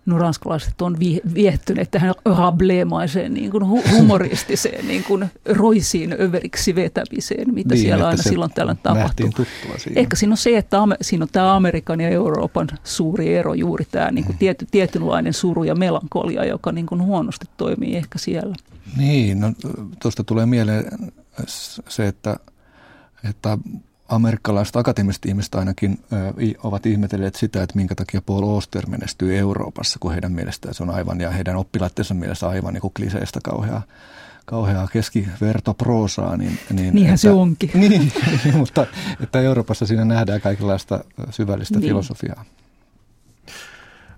No 0.05 0.17
ranskalaiset 0.17 0.81
on 0.81 0.97
viehtyneet 1.33 1.91
tähän 1.91 2.13
rableemaiseen 2.25 3.33
niin 3.33 3.51
kuin 3.51 3.65
humoristiseen 3.67 4.87
niin 4.87 5.03
kuin 5.03 5.25
roisiin 5.45 6.15
överiksi 6.21 6.75
vetämiseen, 6.75 7.53
mitä 7.53 7.75
niin, 7.75 7.81
siellä 7.81 8.07
aina 8.07 8.23
silloin 8.23 8.51
tällöin 8.51 8.77
tapahtuu. 8.83 9.31
Siinä. 9.77 10.01
Ehkä 10.01 10.15
siinä 10.15 10.33
on 10.33 10.37
se, 10.37 10.57
että 10.57 10.77
siinä 11.01 11.23
on 11.23 11.29
tämä 11.31 11.55
Amerikan 11.55 12.01
ja 12.01 12.09
Euroopan 12.09 12.67
suuri 12.83 13.35
ero, 13.35 13.53
juuri 13.53 13.85
tämä 13.91 14.11
niin 14.11 14.25
kuin 14.25 14.37
tiety, 14.37 14.67
tietynlainen 14.71 15.33
suru 15.33 15.63
ja 15.63 15.75
melankolia, 15.75 16.45
joka 16.45 16.71
niin 16.71 16.85
kuin 16.85 17.03
huonosti 17.03 17.45
toimii 17.57 17.95
ehkä 17.95 18.19
siellä. 18.19 18.55
Niin, 18.97 19.39
no 19.39 19.53
tuosta 20.01 20.23
tulee 20.23 20.45
mieleen 20.45 20.85
se, 21.87 22.07
että 22.07 22.37
että 23.29 23.57
amerikkalaiset 24.09 24.75
akateemiset 24.75 25.25
ihmiset 25.25 25.55
ainakin 25.55 25.99
ö, 26.13 26.15
ovat 26.63 26.85
ihmetelleet 26.85 27.35
sitä, 27.35 27.63
että 27.63 27.75
minkä 27.75 27.95
takia 27.95 28.21
Paul 28.21 28.43
Oster 28.43 28.87
menestyy 28.87 29.37
Euroopassa, 29.37 29.99
kun 29.99 30.11
heidän 30.11 30.31
mielestään 30.31 30.73
se 30.73 30.83
on 30.83 30.89
aivan, 30.89 31.21
ja 31.21 31.31
heidän 31.31 31.55
oppilaittensa 31.55 32.13
mielestä 32.13 32.47
aivan 32.47 32.73
niin 32.73 32.81
kuin 32.81 32.93
kliseistä 32.93 33.39
kauheaa 33.43 33.81
kauheaa 34.45 34.87
keskivertoproosaa. 34.87 36.37
Niin, 36.37 36.59
niin 36.69 36.95
Niinhän 36.95 37.13
että, 37.13 37.21
se 37.21 37.31
onkin. 37.31 37.71
Niin, 37.79 38.11
mutta 38.57 38.85
että 39.19 39.41
Euroopassa 39.41 39.85
siinä 39.85 40.05
nähdään 40.05 40.41
kaikenlaista 40.41 41.03
syvällistä 41.29 41.79
niin. 41.79 41.87
filosofiaa. 41.87 42.45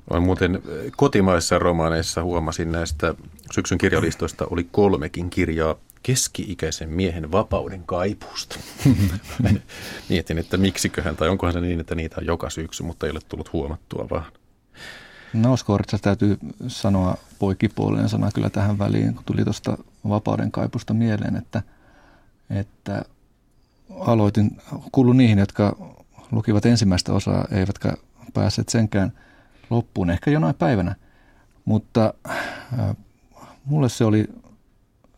On 0.09 0.23
muuten 0.23 0.61
kotimaissa 0.97 1.59
romaaneissa 1.59 2.23
huomasin 2.23 2.71
näistä 2.71 3.13
syksyn 3.51 3.77
kirjalistoista 3.77 4.47
oli 4.49 4.67
kolmekin 4.71 5.29
kirjaa 5.29 5.75
keski-ikäisen 6.05 6.89
miehen 6.89 7.31
vapauden 7.31 7.83
kaipuusta. 7.85 8.59
Mietin, 10.09 10.37
että 10.37 10.57
miksiköhän, 10.57 11.15
tai 11.15 11.29
onkohan 11.29 11.53
se 11.53 11.61
niin, 11.61 11.79
että 11.79 11.95
niitä 11.95 12.15
on 12.17 12.25
joka 12.25 12.49
syksy, 12.49 12.83
mutta 12.83 13.05
ei 13.05 13.11
ole 13.11 13.19
tullut 13.27 13.53
huomattua 13.53 14.07
vaan. 14.09 14.31
No 15.33 15.57
Skortsa 15.57 15.97
täytyy 15.97 16.37
sanoa 16.67 17.17
poikipuolinen 17.39 18.09
sana 18.09 18.31
kyllä 18.31 18.49
tähän 18.49 18.79
väliin, 18.79 19.15
kun 19.15 19.23
tuli 19.25 19.43
tuosta 19.43 19.77
vapauden 20.09 20.51
kaipusta 20.51 20.93
mieleen, 20.93 21.35
että, 21.35 21.61
että 22.49 23.05
aloitin, 23.99 24.61
kuulu 24.91 25.13
niihin, 25.13 25.39
jotka 25.39 25.93
lukivat 26.31 26.65
ensimmäistä 26.65 27.13
osaa, 27.13 27.47
eivätkä 27.51 27.93
päässeet 28.33 28.69
senkään 28.69 29.11
loppuun, 29.69 30.09
ehkä 30.09 30.31
jonain 30.31 30.55
päivänä. 30.55 30.95
Mutta 31.65 32.13
äh, 32.29 32.95
mulle 33.65 33.89
se 33.89 34.05
oli, 34.05 34.27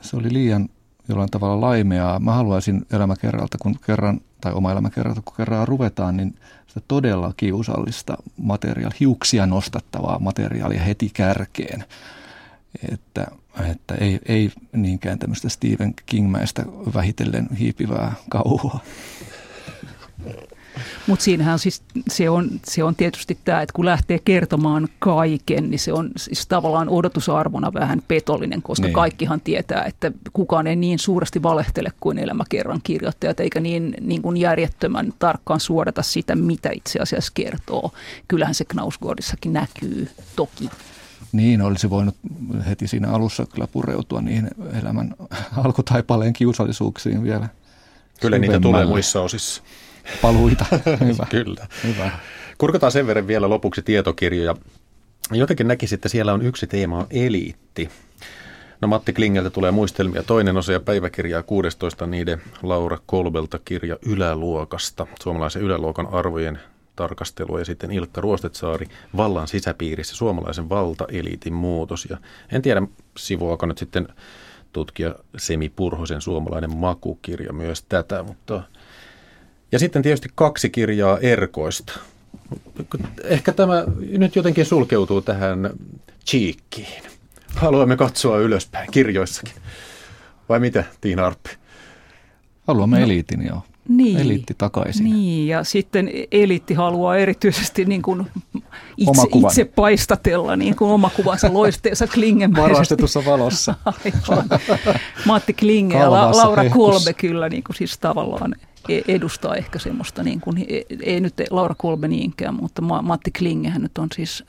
se 0.01 0.17
oli 0.17 0.33
liian 0.33 0.69
jollain 1.09 1.29
tavalla 1.29 1.61
laimeaa. 1.61 2.19
Mä 2.19 2.33
haluaisin 2.33 2.85
elämäkerralta, 2.91 3.57
kun 3.57 3.79
kerran, 3.85 4.21
tai 4.41 4.53
oma 4.53 4.71
elämäkerralta, 4.71 5.21
kun 5.25 5.35
kerran 5.37 5.67
ruvetaan, 5.67 6.17
niin 6.17 6.35
sitä 6.67 6.81
todella 6.87 7.33
kiusallista 7.37 8.17
materiaalia, 8.37 8.97
hiuksia 8.99 9.45
nostattavaa 9.45 10.19
materiaalia 10.19 10.81
heti 10.81 11.09
kärkeen. 11.13 11.85
Että, 12.91 13.27
että 13.71 13.95
ei, 13.95 14.19
ei 14.25 14.51
niinkään 14.73 15.19
tämmöistä 15.19 15.49
Stephen 15.49 15.93
Kingmäistä 16.05 16.65
vähitellen 16.93 17.47
hiipivää 17.59 18.13
kauhua. 18.29 18.79
Mutta 21.07 21.23
siinähän 21.23 21.59
siis 21.59 21.83
se 22.09 22.29
on, 22.29 22.49
se 22.63 22.83
on 22.83 22.95
tietysti 22.95 23.37
tämä, 23.45 23.61
että 23.61 23.73
kun 23.73 23.85
lähtee 23.85 24.19
kertomaan 24.19 24.87
kaiken, 24.99 25.69
niin 25.69 25.79
se 25.79 25.93
on 25.93 26.09
siis 26.17 26.47
tavallaan 26.47 26.89
odotusarvona 26.89 27.73
vähän 27.73 28.01
petollinen, 28.07 28.61
koska 28.61 28.85
niin. 28.85 28.93
kaikkihan 28.93 29.41
tietää, 29.41 29.83
että 29.83 30.11
kukaan 30.33 30.67
ei 30.67 30.75
niin 30.75 30.99
suuresti 30.99 31.43
valehtele 31.43 31.91
kuin 31.99 32.19
elämäkerran 32.19 32.81
kirjoittajat, 32.83 33.39
eikä 33.39 33.59
niin, 33.59 33.95
niin 34.01 34.21
kuin 34.21 34.37
järjettömän 34.37 35.13
tarkkaan 35.19 35.59
suodata 35.59 36.01
sitä, 36.01 36.35
mitä 36.35 36.69
itse 36.73 36.99
asiassa 36.99 37.31
kertoo. 37.35 37.91
Kyllähän 38.27 38.55
se 38.55 38.65
Knausgårdissakin 38.65 39.53
näkyy 39.53 40.09
toki. 40.35 40.69
Niin, 41.31 41.61
olisi 41.61 41.89
voinut 41.89 42.15
heti 42.69 42.87
siinä 42.87 43.11
alussa 43.11 43.45
kyllä 43.45 43.67
pureutua 43.67 44.21
niihin 44.21 44.49
elämän 44.81 45.15
alkutaipaleen 45.57 46.33
kiusallisuuksiin 46.33 47.23
vielä. 47.23 47.49
Kyllä 48.21 48.37
niitä 48.37 48.59
tulee 48.59 48.85
muissa 48.85 49.21
osissa 49.21 49.63
paluita. 50.21 50.65
Hyvä. 51.05 51.27
Kyllä. 51.29 51.67
Hyvä. 51.83 52.11
Kurkataan 52.57 52.91
sen 52.91 53.07
verran 53.07 53.27
vielä 53.27 53.49
lopuksi 53.49 53.81
tietokirjoja. 53.81 54.55
Jotenkin 55.31 55.67
näkisi, 55.67 55.95
että 55.95 56.09
siellä 56.09 56.33
on 56.33 56.41
yksi 56.41 56.67
teema 56.67 56.97
on 56.97 57.07
eliitti. 57.09 57.89
No 58.81 58.87
Matti 58.87 59.13
Klingeltä 59.13 59.49
tulee 59.49 59.71
muistelmia 59.71 60.23
toinen 60.23 60.57
osa 60.57 60.71
ja 60.71 60.79
päiväkirjaa 60.79 61.43
16 61.43 62.07
niiden 62.07 62.41
Laura 62.63 62.97
Kolbelta 63.05 63.59
kirja 63.65 63.97
Yläluokasta, 64.05 65.07
suomalaisen 65.21 65.61
yläluokan 65.61 66.07
arvojen 66.13 66.59
tarkastelu 66.95 67.57
ja 67.57 67.65
sitten 67.65 67.91
Ilkka 67.91 68.21
Ruostetsaari 68.21 68.87
vallan 69.17 69.47
sisäpiirissä 69.47 70.15
suomalaisen 70.15 70.69
valtaeliitin 70.69 71.53
muutos. 71.53 72.07
Ja 72.09 72.17
en 72.51 72.61
tiedä 72.61 72.81
sivuako 73.17 73.65
nyt 73.65 73.77
sitten 73.77 74.07
tutkija 74.73 75.15
Semi 75.37 75.69
Purhosen 75.69 76.21
suomalainen 76.21 76.77
makukirja 76.77 77.53
myös 77.53 77.83
tätä. 77.83 78.23
Mutta... 78.23 78.63
Ja 79.71 79.79
sitten 79.79 80.01
tietysti 80.01 80.29
kaksi 80.35 80.69
kirjaa 80.69 81.19
erkoista. 81.19 81.99
Ehkä 83.23 83.51
tämä 83.51 83.83
nyt 84.17 84.35
jotenkin 84.35 84.65
sulkeutuu 84.65 85.21
tähän 85.21 85.69
chiikkiin. 86.25 87.03
Haluamme 87.55 87.97
katsoa 87.97 88.37
ylöspäin 88.37 88.91
kirjoissakin. 88.91 89.53
Vai 90.49 90.59
mitä, 90.59 90.83
Tiina 91.01 91.25
Arppi? 91.25 91.49
Haluamme 92.67 92.99
no, 92.99 93.05
eliitin, 93.05 93.45
joo. 93.45 93.61
Niin, 93.89 94.17
eliitti 94.17 94.55
takaisin. 94.57 95.03
Niin, 95.03 95.47
ja 95.47 95.63
sitten 95.63 96.09
eliitti 96.31 96.73
haluaa 96.73 97.17
erityisesti 97.17 97.85
niin 97.85 98.01
kuin 98.01 98.27
itse, 98.97 99.21
itse 99.35 99.65
paistatella 99.65 100.55
niin 100.55 100.75
kuin 100.75 100.91
oma 100.91 101.09
kuvansa 101.09 101.53
loisteessa 101.53 102.07
klingemäisesti. 102.07 102.73
Varastetussa 102.73 103.25
valossa. 103.25 103.75
Aivan. 103.85 104.49
Matti 105.25 105.53
Klinge 105.53 105.97
ja 105.97 106.11
La- 106.11 106.31
Laura 106.31 106.69
Kolbe 106.69 107.13
kyllä 107.13 107.49
niin 107.49 107.63
kuin 107.63 107.75
siis 107.75 107.97
tavallaan 107.97 108.55
edustaa 109.07 109.55
ehkä 109.55 109.79
semmoista, 109.79 110.23
niin 110.23 110.41
kuin, 110.41 110.65
ei, 110.67 110.85
ei 111.01 111.19
nyt 111.19 111.33
Laura 111.49 111.75
Kolbe 111.77 112.07
niinkään, 112.07 112.55
mutta 112.55 112.81
Matti 112.81 113.31
Klingehän 113.31 113.81
nyt 113.81 113.97
on 113.97 114.07
siis 114.15 114.43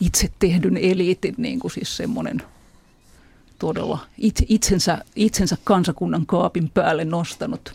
itse 0.00 0.30
tehdyn 0.38 0.76
eliitin 0.76 1.34
niin 1.38 1.60
kuin 1.60 1.70
siis 1.70 1.96
semmoinen– 1.96 2.42
todella 3.58 3.98
itsensä, 4.48 4.98
itsensä 5.16 5.56
kansakunnan 5.64 6.26
kaapin 6.26 6.70
päälle 6.74 7.04
nostanut. 7.04 7.72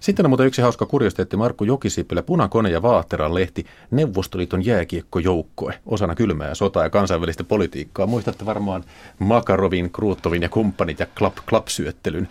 Sitten 0.00 0.26
on 0.26 0.30
muuten 0.30 0.46
yksi 0.46 0.62
hauska 0.62 0.86
kuriositeetti. 0.86 1.36
Markku 1.36 1.64
Jokisipilä, 1.64 2.22
Punakone 2.22 2.70
ja 2.70 2.82
Vaahteran 2.82 3.34
lehti 3.34 3.66
Neuvostoliiton 3.90 4.64
jääkiekkojoukkue 4.64 5.74
osana 5.86 6.14
kylmää 6.14 6.54
sotaa 6.54 6.82
ja 6.82 6.90
kansainvälistä 6.90 7.44
politiikkaa. 7.44 8.06
Muistatte 8.06 8.46
varmaan 8.46 8.84
Makarovin, 9.18 9.90
Kruuttovin 9.90 10.42
ja 10.42 10.48
kumppanit 10.48 11.00
ja 11.00 11.06
klap, 11.18 11.36
klap-syöttelyn. 11.48 12.28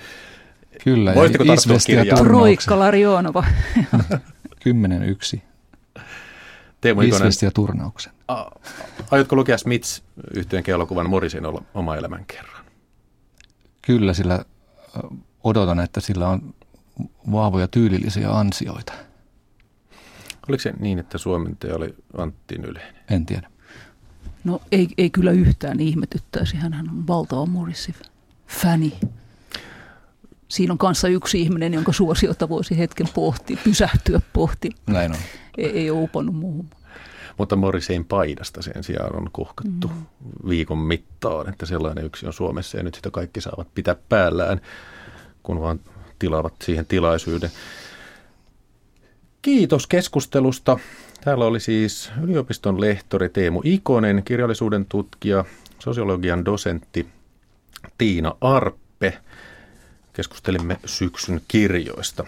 Kyllä, 0.83 1.15
Voisitko 1.15 1.45
tarttua 1.45 1.77
kirjaan? 1.85 2.23
Troikka 2.23 2.79
Larionova. 2.79 3.45
10-1. 5.35 5.39
Teemu 6.81 7.01
Ikonen. 7.01 7.31
ja 7.41 7.51
turnauksen. 7.51 8.13
Aiotko 9.11 9.35
lukea 9.35 9.57
Smiths 9.57 10.03
yhteen 10.33 10.63
elokuvan 10.67 11.09
Morrisin 11.09 11.43
oma 11.73 11.95
elämän 11.95 12.25
kerran? 12.25 12.65
Kyllä, 13.81 14.13
sillä 14.13 14.45
odotan, 15.43 15.79
että 15.79 15.99
sillä 15.99 16.27
on 16.27 16.53
vahvoja 17.31 17.67
tyylillisiä 17.67 18.31
ansioita. 18.31 18.93
Oliko 20.49 20.61
se 20.61 20.73
niin, 20.79 20.99
että 20.99 21.17
suomentaja 21.17 21.75
oli 21.75 21.95
Antti 22.17 22.57
Nyleinen? 22.57 22.95
En 23.09 23.25
tiedä. 23.25 23.49
No 24.43 24.61
ei, 24.71 24.87
ei 24.97 25.09
kyllä 25.09 25.31
yhtään 25.31 25.79
ihmetyttäisi. 25.79 26.57
Hän 26.57 26.73
on 26.73 27.07
valtava 27.07 27.45
Morrissey 27.45 27.93
fäni. 28.47 28.93
Siinä 30.47 30.71
on 30.73 30.77
kanssa 30.77 31.07
yksi 31.07 31.41
ihminen, 31.41 31.73
jonka 31.73 31.93
suosiota 31.93 32.49
voisi 32.49 32.77
hetken 32.77 33.07
pohtia, 33.13 33.57
pysähtyä 33.63 34.21
pohti. 34.33 34.69
Näin 34.87 35.11
on. 35.11 35.17
Ei, 35.57 35.69
ei 35.69 35.91
ole 35.91 36.01
uponnut 36.01 36.35
muuhun. 36.35 36.69
Mutta 37.37 37.55
Morrisein 37.55 38.05
paidasta 38.05 38.61
sen 38.61 38.83
sijaan 38.83 39.15
on 39.15 39.29
kuhkattu 39.33 39.87
mm. 39.87 40.05
viikon 40.49 40.77
mittaan, 40.77 41.49
että 41.49 41.65
sellainen 41.65 42.05
yksi 42.05 42.27
on 42.27 42.33
Suomessa 42.33 42.77
ja 42.77 42.83
nyt 42.83 42.95
sitä 42.95 43.11
kaikki 43.11 43.41
saavat 43.41 43.67
pitää 43.75 43.95
päällään, 44.09 44.61
kun 45.43 45.61
vaan 45.61 45.79
tilaavat 46.19 46.53
siihen 46.63 46.85
tilaisuuden. 46.85 47.51
Kiitos 49.41 49.87
keskustelusta. 49.87 50.79
Täällä 51.23 51.45
oli 51.45 51.59
siis 51.59 52.11
yliopiston 52.21 52.81
lehtori 52.81 53.29
Teemu 53.29 53.61
Ikonen, 53.63 54.23
kirjallisuuden 54.25 54.85
tutkija, 54.85 55.45
sosiologian 55.79 56.45
dosentti 56.45 57.07
Tiina 57.97 58.35
Arppe. 58.41 59.17
Keskustelimme 60.17 60.79
syksyn 60.85 61.41
kirjoista. 61.47 62.25